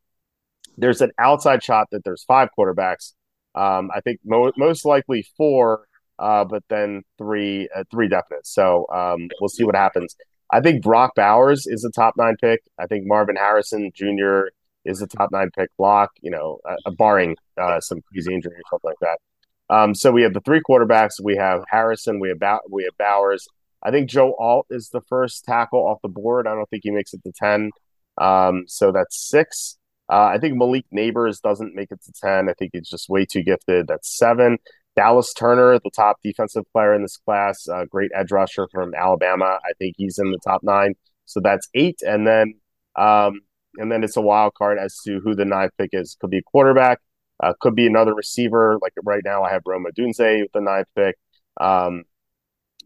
there's 0.78 1.00
an 1.00 1.10
outside 1.18 1.62
shot 1.64 1.88
that 1.90 2.04
there's 2.04 2.24
five 2.24 2.50
quarterbacks. 2.56 3.14
Um, 3.54 3.90
I 3.96 4.00
think 4.00 4.20
mo- 4.24 4.52
most 4.56 4.84
likely 4.84 5.26
four, 5.36 5.86
uh, 6.18 6.44
but 6.44 6.62
then 6.68 7.02
three 7.18 7.68
uh, 7.74 7.84
three 7.90 8.08
definite. 8.08 8.46
So 8.46 8.86
um, 8.92 9.28
we'll 9.40 9.48
see 9.48 9.64
what 9.64 9.76
happens. 9.76 10.16
I 10.50 10.60
think 10.60 10.82
Brock 10.82 11.14
Bowers 11.16 11.66
is 11.66 11.84
a 11.84 11.90
top 11.90 12.14
nine 12.16 12.36
pick. 12.40 12.60
I 12.78 12.86
think 12.86 13.04
Marvin 13.06 13.36
Harrison 13.36 13.90
Jr. 13.94 14.48
is 14.84 15.02
a 15.02 15.06
top 15.06 15.30
nine 15.32 15.50
pick 15.56 15.70
block. 15.76 16.10
You 16.22 16.30
know, 16.30 16.58
uh, 16.68 16.90
barring 16.92 17.36
uh, 17.60 17.80
some 17.80 18.00
crazy 18.12 18.32
injury 18.32 18.54
or 18.54 18.62
something 18.70 18.90
like 18.90 18.98
that. 19.00 19.18
Um, 19.68 19.94
so 19.94 20.12
we 20.12 20.22
have 20.22 20.32
the 20.32 20.40
three 20.40 20.60
quarterbacks. 20.60 21.14
We 21.22 21.36
have 21.36 21.64
Harrison. 21.68 22.20
We 22.20 22.28
have 22.28 22.38
ba- 22.38 22.60
we 22.70 22.84
have 22.84 22.96
Bowers. 22.98 23.46
I 23.82 23.90
think 23.90 24.08
Joe 24.08 24.34
Alt 24.38 24.66
is 24.70 24.88
the 24.90 25.00
first 25.02 25.44
tackle 25.44 25.86
off 25.86 25.98
the 26.02 26.08
board. 26.08 26.46
I 26.46 26.54
don't 26.54 26.68
think 26.70 26.82
he 26.84 26.90
makes 26.90 27.12
it 27.12 27.22
to 27.24 27.32
ten. 27.32 27.70
Um, 28.18 28.64
so 28.66 28.92
that's 28.92 29.28
six. 29.28 29.78
Uh, 30.08 30.30
I 30.32 30.38
think 30.38 30.56
Malik 30.56 30.86
Nabers 30.94 31.40
doesn't 31.40 31.74
make 31.74 31.90
it 31.90 32.00
to 32.04 32.12
ten. 32.12 32.48
I 32.48 32.54
think 32.54 32.70
he's 32.72 32.88
just 32.88 33.08
way 33.08 33.24
too 33.26 33.42
gifted. 33.42 33.88
That's 33.88 34.16
seven. 34.16 34.58
Dallas 34.96 35.32
Turner, 35.34 35.78
the 35.78 35.90
top 35.94 36.16
defensive 36.24 36.64
player 36.72 36.94
in 36.94 37.02
this 37.02 37.18
class, 37.18 37.68
great 37.90 38.10
edge 38.14 38.32
rusher 38.32 38.66
from 38.72 38.94
Alabama. 38.94 39.58
I 39.62 39.72
think 39.78 39.94
he's 39.98 40.18
in 40.18 40.30
the 40.30 40.38
top 40.38 40.62
nine. 40.62 40.94
So 41.26 41.40
that's 41.40 41.68
eight, 41.74 42.00
and 42.06 42.26
then 42.26 42.54
um, 42.96 43.40
and 43.76 43.92
then 43.92 44.02
it's 44.02 44.16
a 44.16 44.22
wild 44.22 44.54
card 44.54 44.78
as 44.78 44.98
to 45.04 45.20
who 45.20 45.34
the 45.34 45.44
ninth 45.44 45.72
pick 45.78 45.90
is. 45.92 46.16
Could 46.20 46.30
be 46.30 46.38
a 46.38 46.42
quarterback, 46.42 47.00
uh, 47.42 47.52
could 47.60 47.74
be 47.74 47.86
another 47.86 48.14
receiver. 48.14 48.78
Like 48.80 48.92
right 49.04 49.22
now, 49.24 49.42
I 49.42 49.52
have 49.52 49.62
Rome 49.66 49.86
Odunze 49.86 50.42
with 50.42 50.52
the 50.52 50.60
ninth 50.60 50.88
pick. 50.96 51.16
Um, 51.60 52.04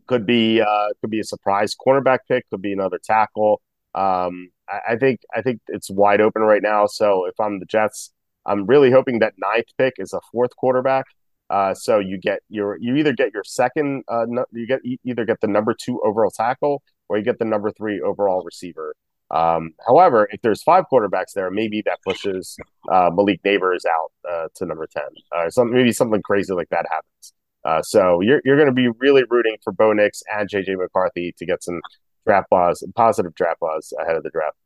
could 0.07 0.27
be 0.27 0.61
uh, 0.61 0.88
could 1.01 1.11
be 1.11 1.20
a 1.20 1.25
surprise 1.25 1.75
cornerback 1.75 2.20
pick. 2.29 2.49
Could 2.51 2.62
be 2.62 2.73
another 2.73 2.99
tackle. 3.03 3.61
Um, 3.94 4.49
I, 4.68 4.92
I, 4.92 4.96
think 4.96 5.20
I 5.35 5.42
think 5.42 5.61
it's 5.68 5.90
wide 5.90 6.20
open 6.20 6.42
right 6.42 6.62
now. 6.62 6.87
So 6.87 7.27
if 7.27 7.38
I'm 7.40 7.61
the 7.61 7.66
Jets, 7.66 8.12
I'm 8.46 8.66
really 8.66 8.90
hoping 8.90 9.20
that 9.20 9.35
ninth 9.38 9.66
pick 9.79 9.94
is 9.99 10.12
a 10.12 10.20
fourth 10.33 10.57
quarterback. 10.57 11.07
Uh, 11.50 11.74
so 11.74 11.98
you 11.98 12.16
get 12.16 12.40
your 12.48 12.78
you 12.78 12.94
either 12.94 13.12
get 13.12 13.34
your 13.34 13.42
second 13.44 14.04
uh, 14.08 14.24
no, 14.28 14.44
you 14.52 14.66
get 14.66 14.80
you 14.84 14.96
either 15.04 15.24
get 15.24 15.40
the 15.40 15.48
number 15.48 15.74
two 15.74 16.00
overall 16.02 16.30
tackle 16.30 16.80
or 17.08 17.18
you 17.18 17.24
get 17.24 17.40
the 17.40 17.44
number 17.44 17.72
three 17.72 18.00
overall 18.00 18.42
receiver. 18.44 18.94
Um, 19.32 19.72
however, 19.86 20.28
if 20.30 20.40
there's 20.42 20.62
five 20.62 20.84
quarterbacks 20.92 21.32
there, 21.34 21.50
maybe 21.50 21.82
that 21.86 21.98
pushes 22.06 22.56
uh, 22.90 23.10
Malik 23.12 23.42
Nabers 23.42 23.84
out 23.84 24.12
uh, 24.28 24.48
to 24.54 24.66
number 24.66 24.86
ten. 24.86 25.08
Uh, 25.36 25.50
some 25.50 25.72
maybe 25.72 25.92
something 25.92 26.22
crazy 26.22 26.52
like 26.52 26.68
that 26.70 26.86
happens. 26.88 27.32
Uh, 27.64 27.82
so 27.82 28.20
you're 28.20 28.40
you're 28.44 28.56
going 28.56 28.68
to 28.68 28.72
be 28.72 28.88
really 28.98 29.24
rooting 29.28 29.56
for 29.62 29.72
Bo 29.72 29.92
Nix 29.92 30.22
and 30.32 30.48
JJ 30.48 30.78
McCarthy 30.78 31.34
to 31.36 31.46
get 31.46 31.62
some 31.64 31.80
draft 32.26 32.46
laws, 32.52 32.84
positive 32.94 33.34
draft 33.34 33.60
laws 33.60 33.92
ahead 34.00 34.16
of 34.16 34.22
the 34.22 34.30
draft. 34.30 34.56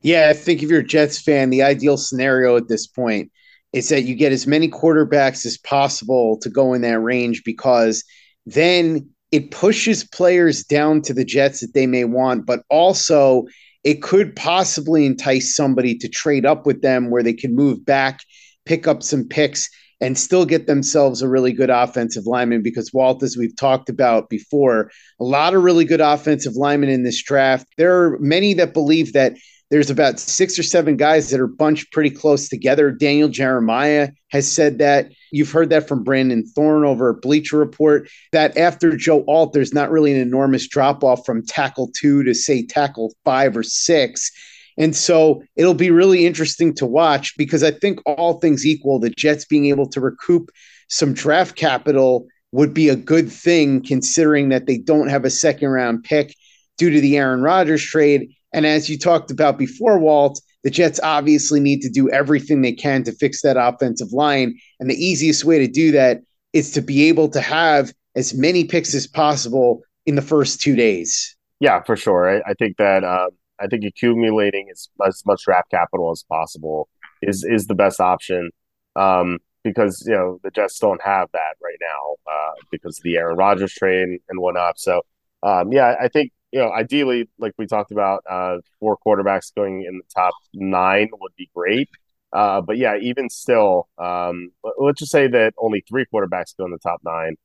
Yeah, 0.00 0.28
I 0.30 0.34
think 0.34 0.62
if 0.62 0.70
you're 0.70 0.80
a 0.80 0.86
Jets 0.86 1.20
fan, 1.20 1.50
the 1.50 1.62
ideal 1.62 1.96
scenario 1.96 2.56
at 2.56 2.68
this 2.68 2.86
point 2.86 3.32
is 3.78 3.88
that 3.90 4.02
you 4.02 4.16
get 4.16 4.32
as 4.32 4.46
many 4.46 4.68
quarterbacks 4.68 5.46
as 5.46 5.56
possible 5.56 6.36
to 6.40 6.50
go 6.50 6.74
in 6.74 6.82
that 6.82 6.98
range 6.98 7.42
because 7.44 8.02
then 8.44 9.08
it 9.30 9.52
pushes 9.52 10.02
players 10.02 10.64
down 10.64 11.00
to 11.02 11.14
the 11.14 11.24
Jets 11.24 11.60
that 11.60 11.74
they 11.74 11.86
may 11.86 12.04
want, 12.04 12.44
but 12.44 12.62
also 12.70 13.44
it 13.84 14.02
could 14.02 14.34
possibly 14.34 15.06
entice 15.06 15.54
somebody 15.54 15.96
to 15.96 16.08
trade 16.08 16.44
up 16.44 16.66
with 16.66 16.82
them 16.82 17.08
where 17.08 17.22
they 17.22 17.32
can 17.32 17.54
move 17.54 17.84
back, 17.86 18.18
pick 18.66 18.88
up 18.88 19.00
some 19.00 19.28
picks, 19.28 19.68
and 20.00 20.18
still 20.18 20.44
get 20.44 20.66
themselves 20.66 21.22
a 21.22 21.28
really 21.28 21.52
good 21.52 21.70
offensive 21.70 22.26
lineman. 22.26 22.62
Because, 22.62 22.92
Walt, 22.92 23.22
as 23.22 23.36
we've 23.36 23.56
talked 23.56 23.88
about 23.88 24.28
before, 24.28 24.90
a 25.20 25.24
lot 25.24 25.54
of 25.54 25.62
really 25.62 25.84
good 25.84 26.00
offensive 26.00 26.54
linemen 26.56 26.90
in 26.90 27.04
this 27.04 27.22
draft. 27.22 27.66
There 27.76 27.94
are 28.02 28.18
many 28.18 28.54
that 28.54 28.74
believe 28.74 29.12
that 29.12 29.34
there's 29.70 29.90
about 29.90 30.18
six 30.18 30.58
or 30.58 30.62
seven 30.62 30.96
guys 30.96 31.30
that 31.30 31.40
are 31.40 31.46
bunched 31.46 31.92
pretty 31.92 32.10
close 32.10 32.48
together. 32.48 32.90
Daniel 32.90 33.28
Jeremiah 33.28 34.10
has 34.30 34.50
said 34.50 34.78
that. 34.78 35.12
You've 35.30 35.52
heard 35.52 35.70
that 35.70 35.86
from 35.86 36.04
Brandon 36.04 36.44
Thorn 36.46 36.84
over 36.84 37.10
at 37.10 37.20
Bleacher 37.20 37.58
Report 37.58 38.08
that 38.32 38.56
after 38.56 38.96
Joe 38.96 39.24
Alt, 39.28 39.52
there's 39.52 39.74
not 39.74 39.90
really 39.90 40.12
an 40.12 40.20
enormous 40.20 40.66
drop 40.66 41.04
off 41.04 41.26
from 41.26 41.44
tackle 41.44 41.90
two 41.94 42.22
to 42.24 42.34
say 42.34 42.64
tackle 42.64 43.14
five 43.24 43.56
or 43.56 43.62
six. 43.62 44.30
And 44.78 44.96
so 44.96 45.42
it'll 45.56 45.74
be 45.74 45.90
really 45.90 46.24
interesting 46.24 46.72
to 46.76 46.86
watch 46.86 47.36
because 47.36 47.62
I 47.62 47.72
think 47.72 48.00
all 48.06 48.34
things 48.34 48.64
equal, 48.64 48.98
the 48.98 49.10
Jets 49.10 49.44
being 49.44 49.66
able 49.66 49.88
to 49.90 50.00
recoup 50.00 50.50
some 50.88 51.12
draft 51.12 51.56
capital 51.56 52.26
would 52.52 52.72
be 52.72 52.88
a 52.88 52.96
good 52.96 53.30
thing 53.30 53.82
considering 53.82 54.48
that 54.48 54.66
they 54.66 54.78
don't 54.78 55.08
have 55.08 55.26
a 55.26 55.30
second 55.30 55.68
round 55.68 56.04
pick 56.04 56.34
due 56.78 56.90
to 56.90 57.00
the 57.00 57.18
Aaron 57.18 57.42
Rodgers 57.42 57.84
trade 57.84 58.32
and 58.52 58.66
as 58.66 58.88
you 58.88 58.98
talked 58.98 59.30
about 59.30 59.58
before, 59.58 59.98
Walt, 59.98 60.40
the 60.64 60.70
Jets 60.70 61.00
obviously 61.02 61.60
need 61.60 61.80
to 61.82 61.90
do 61.90 62.10
everything 62.10 62.62
they 62.62 62.72
can 62.72 63.04
to 63.04 63.12
fix 63.12 63.42
that 63.42 63.56
offensive 63.56 64.12
line. 64.12 64.58
And 64.80 64.90
the 64.90 64.94
easiest 64.94 65.44
way 65.44 65.58
to 65.58 65.68
do 65.68 65.92
that 65.92 66.20
is 66.52 66.72
to 66.72 66.80
be 66.80 67.08
able 67.08 67.28
to 67.30 67.40
have 67.40 67.92
as 68.16 68.34
many 68.34 68.64
picks 68.64 68.94
as 68.94 69.06
possible 69.06 69.82
in 70.06 70.14
the 70.14 70.22
first 70.22 70.60
two 70.60 70.74
days. 70.74 71.36
Yeah, 71.60 71.82
for 71.82 71.96
sure. 71.96 72.28
I, 72.28 72.50
I 72.50 72.54
think 72.54 72.76
that 72.78 73.04
uh, 73.04 73.28
I 73.60 73.66
think 73.66 73.84
accumulating 73.84 74.68
as, 74.70 74.88
as 75.06 75.22
much 75.26 75.44
draft 75.44 75.70
capital 75.70 76.10
as 76.10 76.24
possible 76.28 76.88
is 77.22 77.44
is 77.44 77.66
the 77.66 77.74
best 77.74 78.00
option 78.00 78.50
um, 78.96 79.38
because 79.64 80.04
you 80.06 80.14
know 80.14 80.40
the 80.42 80.50
Jets 80.50 80.78
don't 80.78 81.02
have 81.02 81.28
that 81.32 81.56
right 81.62 81.78
now 81.80 82.32
uh, 82.32 82.52
because 82.70 82.98
of 82.98 83.02
the 83.02 83.16
Aaron 83.16 83.36
Rodgers 83.36 83.74
trade 83.74 84.08
and 84.28 84.40
whatnot. 84.40 84.78
So 84.78 85.02
um, 85.42 85.72
yeah, 85.72 85.96
I 86.00 86.08
think 86.08 86.32
you 86.52 86.60
know, 86.60 86.70
ideally, 86.72 87.28
like 87.38 87.52
we 87.58 87.66
talked 87.66 87.92
about, 87.92 88.22
uh, 88.28 88.58
four 88.80 88.96
quarterbacks 89.06 89.54
going 89.54 89.84
in 89.84 89.98
the 89.98 90.04
top 90.14 90.32
nine 90.54 91.08
would 91.20 91.32
be 91.36 91.50
great. 91.54 91.88
Uh, 92.32 92.60
but 92.60 92.76
yeah, 92.76 92.96
even 93.00 93.30
still, 93.30 93.88
um, 93.98 94.50
let's 94.78 95.00
just 95.00 95.12
say 95.12 95.28
that 95.28 95.54
only 95.58 95.82
three 95.88 96.04
quarterbacks 96.12 96.56
go 96.56 96.64
in 96.64 96.70
the 96.72 96.78
top 96.78 97.00
nine. 97.04 97.36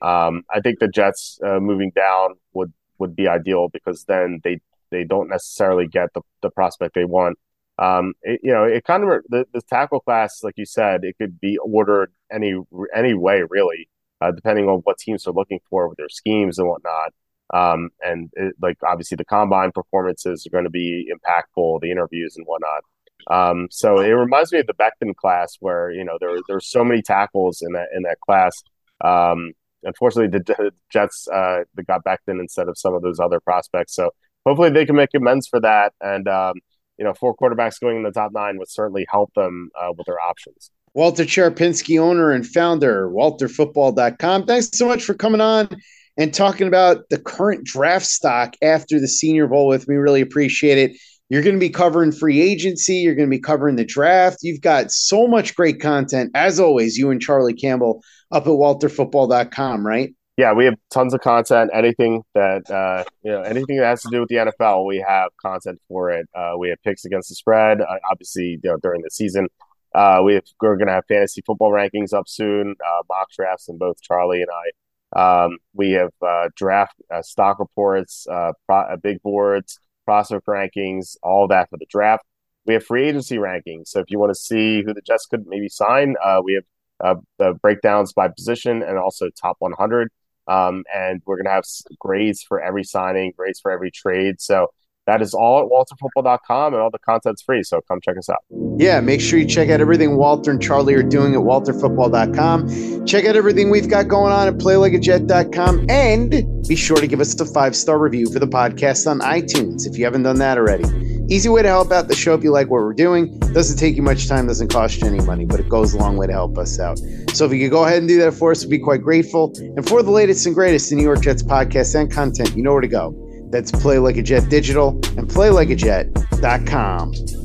Um, 0.00 0.42
I 0.50 0.60
think 0.60 0.80
the 0.80 0.88
Jets 0.88 1.38
uh, 1.44 1.60
moving 1.60 1.92
down 1.94 2.34
would 2.54 2.72
would 2.98 3.14
be 3.16 3.28
ideal 3.28 3.68
because 3.72 4.04
then 4.04 4.40
they 4.42 4.60
they 4.90 5.04
don't 5.04 5.28
necessarily 5.28 5.86
get 5.86 6.12
the, 6.14 6.22
the 6.42 6.50
prospect 6.50 6.94
they 6.94 7.04
want. 7.04 7.38
Um, 7.78 8.14
it, 8.22 8.40
you 8.42 8.52
know, 8.52 8.64
it 8.64 8.84
kind 8.84 9.04
of 9.04 9.22
the, 9.28 9.46
the 9.52 9.62
tackle 9.62 10.00
class, 10.00 10.40
like 10.42 10.54
you 10.56 10.66
said, 10.66 11.04
it 11.04 11.16
could 11.18 11.40
be 11.40 11.56
ordered 11.58 12.12
any 12.30 12.54
any 12.94 13.14
way 13.14 13.42
really, 13.48 13.88
uh, 14.20 14.32
depending 14.32 14.68
on 14.68 14.80
what 14.80 14.98
teams 14.98 15.26
are 15.26 15.32
looking 15.32 15.60
for 15.70 15.88
with 15.88 15.98
their 15.98 16.08
schemes 16.08 16.58
and 16.58 16.68
whatnot. 16.68 17.12
Um, 17.52 17.90
and 18.00 18.30
it, 18.34 18.54
like 18.60 18.78
obviously 18.86 19.16
the 19.16 19.24
combine 19.24 19.72
performances 19.72 20.46
are 20.46 20.50
going 20.50 20.64
to 20.64 20.70
be 20.70 21.12
impactful, 21.12 21.80
the 21.80 21.90
interviews 21.90 22.36
and 22.36 22.46
whatnot. 22.46 22.82
Um, 23.30 23.68
so 23.70 24.00
it 24.00 24.08
reminds 24.08 24.52
me 24.52 24.60
of 24.60 24.66
the 24.66 24.74
Becton 24.74 25.14
class 25.14 25.56
where 25.60 25.90
you 25.90 26.04
know 26.04 26.16
there 26.20 26.36
there's 26.48 26.66
so 26.66 26.84
many 26.84 27.02
tackles 27.02 27.62
in 27.62 27.72
that 27.72 27.88
in 27.94 28.02
that 28.02 28.20
class. 28.20 28.62
Um, 29.02 29.52
unfortunately, 29.84 30.38
the, 30.38 30.72
Jets 30.90 31.28
uh, 31.28 31.64
got 31.86 32.04
Becton 32.04 32.40
instead 32.40 32.68
of 32.68 32.78
some 32.78 32.94
of 32.94 33.02
those 33.02 33.20
other 33.20 33.40
prospects. 33.40 33.94
So 33.94 34.10
hopefully 34.46 34.70
they 34.70 34.86
can 34.86 34.96
make 34.96 35.10
amends 35.14 35.46
for 35.46 35.60
that. 35.60 35.92
And 36.00 36.26
um, 36.28 36.54
you 36.98 37.04
know, 37.04 37.14
four 37.14 37.36
quarterbacks 37.36 37.80
going 37.80 37.98
in 37.98 38.02
the 38.02 38.10
top 38.10 38.32
nine 38.32 38.58
would 38.58 38.70
certainly 38.70 39.06
help 39.08 39.32
them 39.34 39.70
uh, 39.80 39.92
with 39.96 40.06
their 40.06 40.20
options. 40.20 40.70
Walter 40.94 41.24
Cherepinsky, 41.24 41.98
owner 41.98 42.32
and 42.32 42.46
founder, 42.46 43.08
WalterFootball.com. 43.08 44.44
Thanks 44.44 44.70
so 44.72 44.86
much 44.86 45.04
for 45.04 45.14
coming 45.14 45.40
on 45.40 45.68
and 46.16 46.34
talking 46.34 46.66
about 46.66 47.08
the 47.10 47.18
current 47.18 47.64
draft 47.64 48.06
stock 48.06 48.54
after 48.62 49.00
the 49.00 49.08
Senior 49.08 49.46
Bowl 49.46 49.66
with 49.66 49.88
me. 49.88 49.96
Really 49.96 50.20
appreciate 50.20 50.78
it. 50.78 50.96
You're 51.28 51.42
going 51.42 51.56
to 51.56 51.60
be 51.60 51.70
covering 51.70 52.12
free 52.12 52.42
agency. 52.42 52.96
You're 52.96 53.14
going 53.14 53.28
to 53.28 53.34
be 53.34 53.40
covering 53.40 53.76
the 53.76 53.86
draft. 53.86 54.38
You've 54.42 54.60
got 54.60 54.90
so 54.90 55.26
much 55.26 55.54
great 55.54 55.80
content, 55.80 56.30
as 56.34 56.60
always, 56.60 56.98
you 56.98 57.10
and 57.10 57.22
Charlie 57.22 57.54
Campbell 57.54 58.02
up 58.30 58.42
at 58.42 58.50
walterfootball.com, 58.50 59.86
right? 59.86 60.14
Yeah, 60.36 60.52
we 60.52 60.66
have 60.66 60.74
tons 60.90 61.14
of 61.14 61.20
content. 61.20 61.70
Anything 61.72 62.22
that, 62.34 62.70
uh, 62.70 63.04
you 63.22 63.32
know, 63.32 63.42
anything 63.42 63.76
that 63.78 63.86
has 63.86 64.02
to 64.02 64.08
do 64.10 64.20
with 64.20 64.28
the 64.28 64.36
NFL, 64.36 64.86
we 64.86 65.02
have 65.06 65.30
content 65.40 65.80
for 65.88 66.10
it. 66.10 66.26
Uh, 66.34 66.52
we 66.58 66.68
have 66.68 66.82
picks 66.82 67.06
against 67.06 67.30
the 67.30 67.34
spread, 67.34 67.80
uh, 67.80 67.96
obviously, 68.10 68.58
you 68.62 68.70
know, 68.70 68.76
during 68.76 69.00
the 69.00 69.10
season. 69.10 69.48
Uh, 69.94 70.20
we 70.24 70.34
have, 70.34 70.42
we're 70.60 70.76
going 70.76 70.88
to 70.88 70.92
have 70.92 71.04
fantasy 71.06 71.42
football 71.46 71.70
rankings 71.70 72.12
up 72.12 72.28
soon, 72.28 72.74
uh, 72.84 73.02
mock 73.08 73.30
drafts, 73.30 73.68
and 73.68 73.78
both 73.78 74.00
Charlie 74.02 74.40
and 74.40 74.50
I 74.50 74.70
um, 75.14 75.58
we 75.74 75.92
have 75.92 76.10
uh, 76.22 76.48
draft 76.56 76.94
uh, 77.12 77.22
stock 77.22 77.58
reports, 77.58 78.26
uh, 78.30 78.52
pro- 78.66 78.92
uh, 78.92 78.96
big 78.96 79.22
boards, 79.22 79.78
prospect 80.04 80.46
rankings, 80.46 81.16
all 81.22 81.48
that 81.48 81.70
for 81.70 81.76
the 81.76 81.86
draft. 81.88 82.24
We 82.66 82.74
have 82.74 82.84
free 82.84 83.08
agency 83.08 83.36
rankings. 83.36 83.88
So 83.88 84.00
if 84.00 84.06
you 84.10 84.18
want 84.18 84.30
to 84.30 84.40
see 84.40 84.82
who 84.82 84.94
the 84.94 85.02
Jets 85.02 85.26
could 85.26 85.46
maybe 85.46 85.68
sign, 85.68 86.14
uh, 86.22 86.40
we 86.44 86.54
have 86.54 86.64
uh, 87.02 87.20
the 87.38 87.54
breakdowns 87.60 88.12
by 88.12 88.28
position 88.28 88.82
and 88.82 88.96
also 88.96 89.28
top 89.30 89.56
100. 89.58 90.08
Um, 90.48 90.84
and 90.92 91.20
we're 91.24 91.36
going 91.36 91.46
to 91.46 91.50
have 91.50 91.64
grades 91.98 92.42
for 92.42 92.60
every 92.60 92.84
signing, 92.84 93.32
grades 93.36 93.60
for 93.60 93.70
every 93.70 93.90
trade. 93.90 94.40
So 94.40 94.68
that 95.06 95.20
is 95.20 95.34
all 95.34 95.60
at 95.60 95.68
walterfootball.com 95.68 96.74
and 96.74 96.82
all 96.82 96.90
the 96.90 96.98
content's 96.98 97.42
free. 97.42 97.62
So 97.62 97.80
come 97.88 98.00
check 98.00 98.16
us 98.16 98.28
out. 98.28 98.44
Yeah, 98.78 99.00
make 99.00 99.20
sure 99.20 99.38
you 99.38 99.46
check 99.46 99.68
out 99.68 99.80
everything 99.80 100.16
Walter 100.16 100.50
and 100.50 100.62
Charlie 100.62 100.94
are 100.94 101.02
doing 101.02 101.34
at 101.34 101.40
walterfootball.com. 101.40 103.06
Check 103.06 103.24
out 103.24 103.36
everything 103.36 103.70
we've 103.70 103.88
got 103.88 104.08
going 104.08 104.32
on 104.32 104.48
at 104.48 104.54
playlikeajet.com 104.54 105.86
and 105.88 106.68
be 106.68 106.76
sure 106.76 106.96
to 106.96 107.06
give 107.06 107.20
us 107.20 107.38
a 107.40 107.46
five 107.46 107.74
star 107.74 107.98
review 107.98 108.30
for 108.32 108.38
the 108.38 108.46
podcast 108.46 109.10
on 109.10 109.18
iTunes 109.20 109.86
if 109.86 109.98
you 109.98 110.04
haven't 110.04 110.22
done 110.22 110.38
that 110.38 110.56
already. 110.56 110.84
Easy 111.28 111.48
way 111.48 111.62
to 111.62 111.68
help 111.68 111.90
out 111.90 112.08
the 112.08 112.14
show 112.14 112.34
if 112.34 112.44
you 112.44 112.52
like 112.52 112.68
what 112.68 112.82
we're 112.82 112.92
doing. 112.92 113.38
Doesn't 113.54 113.78
take 113.78 113.96
you 113.96 114.02
much 114.02 114.28
time, 114.28 114.46
doesn't 114.46 114.68
cost 114.68 115.00
you 115.00 115.06
any 115.06 115.20
money, 115.20 115.46
but 115.46 115.60
it 115.60 115.68
goes 115.68 115.94
a 115.94 115.98
long 115.98 116.16
way 116.16 116.26
to 116.26 116.32
help 116.32 116.58
us 116.58 116.78
out. 116.78 116.98
So 117.32 117.46
if 117.46 117.52
you 117.52 117.60
could 117.60 117.70
go 117.70 117.84
ahead 117.84 117.98
and 117.98 118.08
do 118.08 118.18
that 118.18 118.32
for 118.32 118.50
us, 118.50 118.64
we'd 118.64 118.70
be 118.70 118.78
quite 118.78 119.02
grateful. 119.02 119.52
And 119.56 119.88
for 119.88 120.02
the 120.02 120.10
latest 120.10 120.46
and 120.46 120.54
greatest 120.54 120.92
in 120.92 120.98
New 120.98 121.04
York 121.04 121.22
Jets 121.22 121.42
podcasts 121.42 121.98
and 121.98 122.12
content, 122.12 122.54
you 122.54 122.62
know 122.62 122.72
where 122.72 122.82
to 122.82 122.88
go. 122.88 123.31
That's 123.52 123.70
Play 123.70 123.98
Like 123.98 124.16
a 124.16 124.22
Jet 124.22 124.48
Digital 124.48 124.98
and 125.18 125.28
PlayLikeAJet.com. 125.28 127.41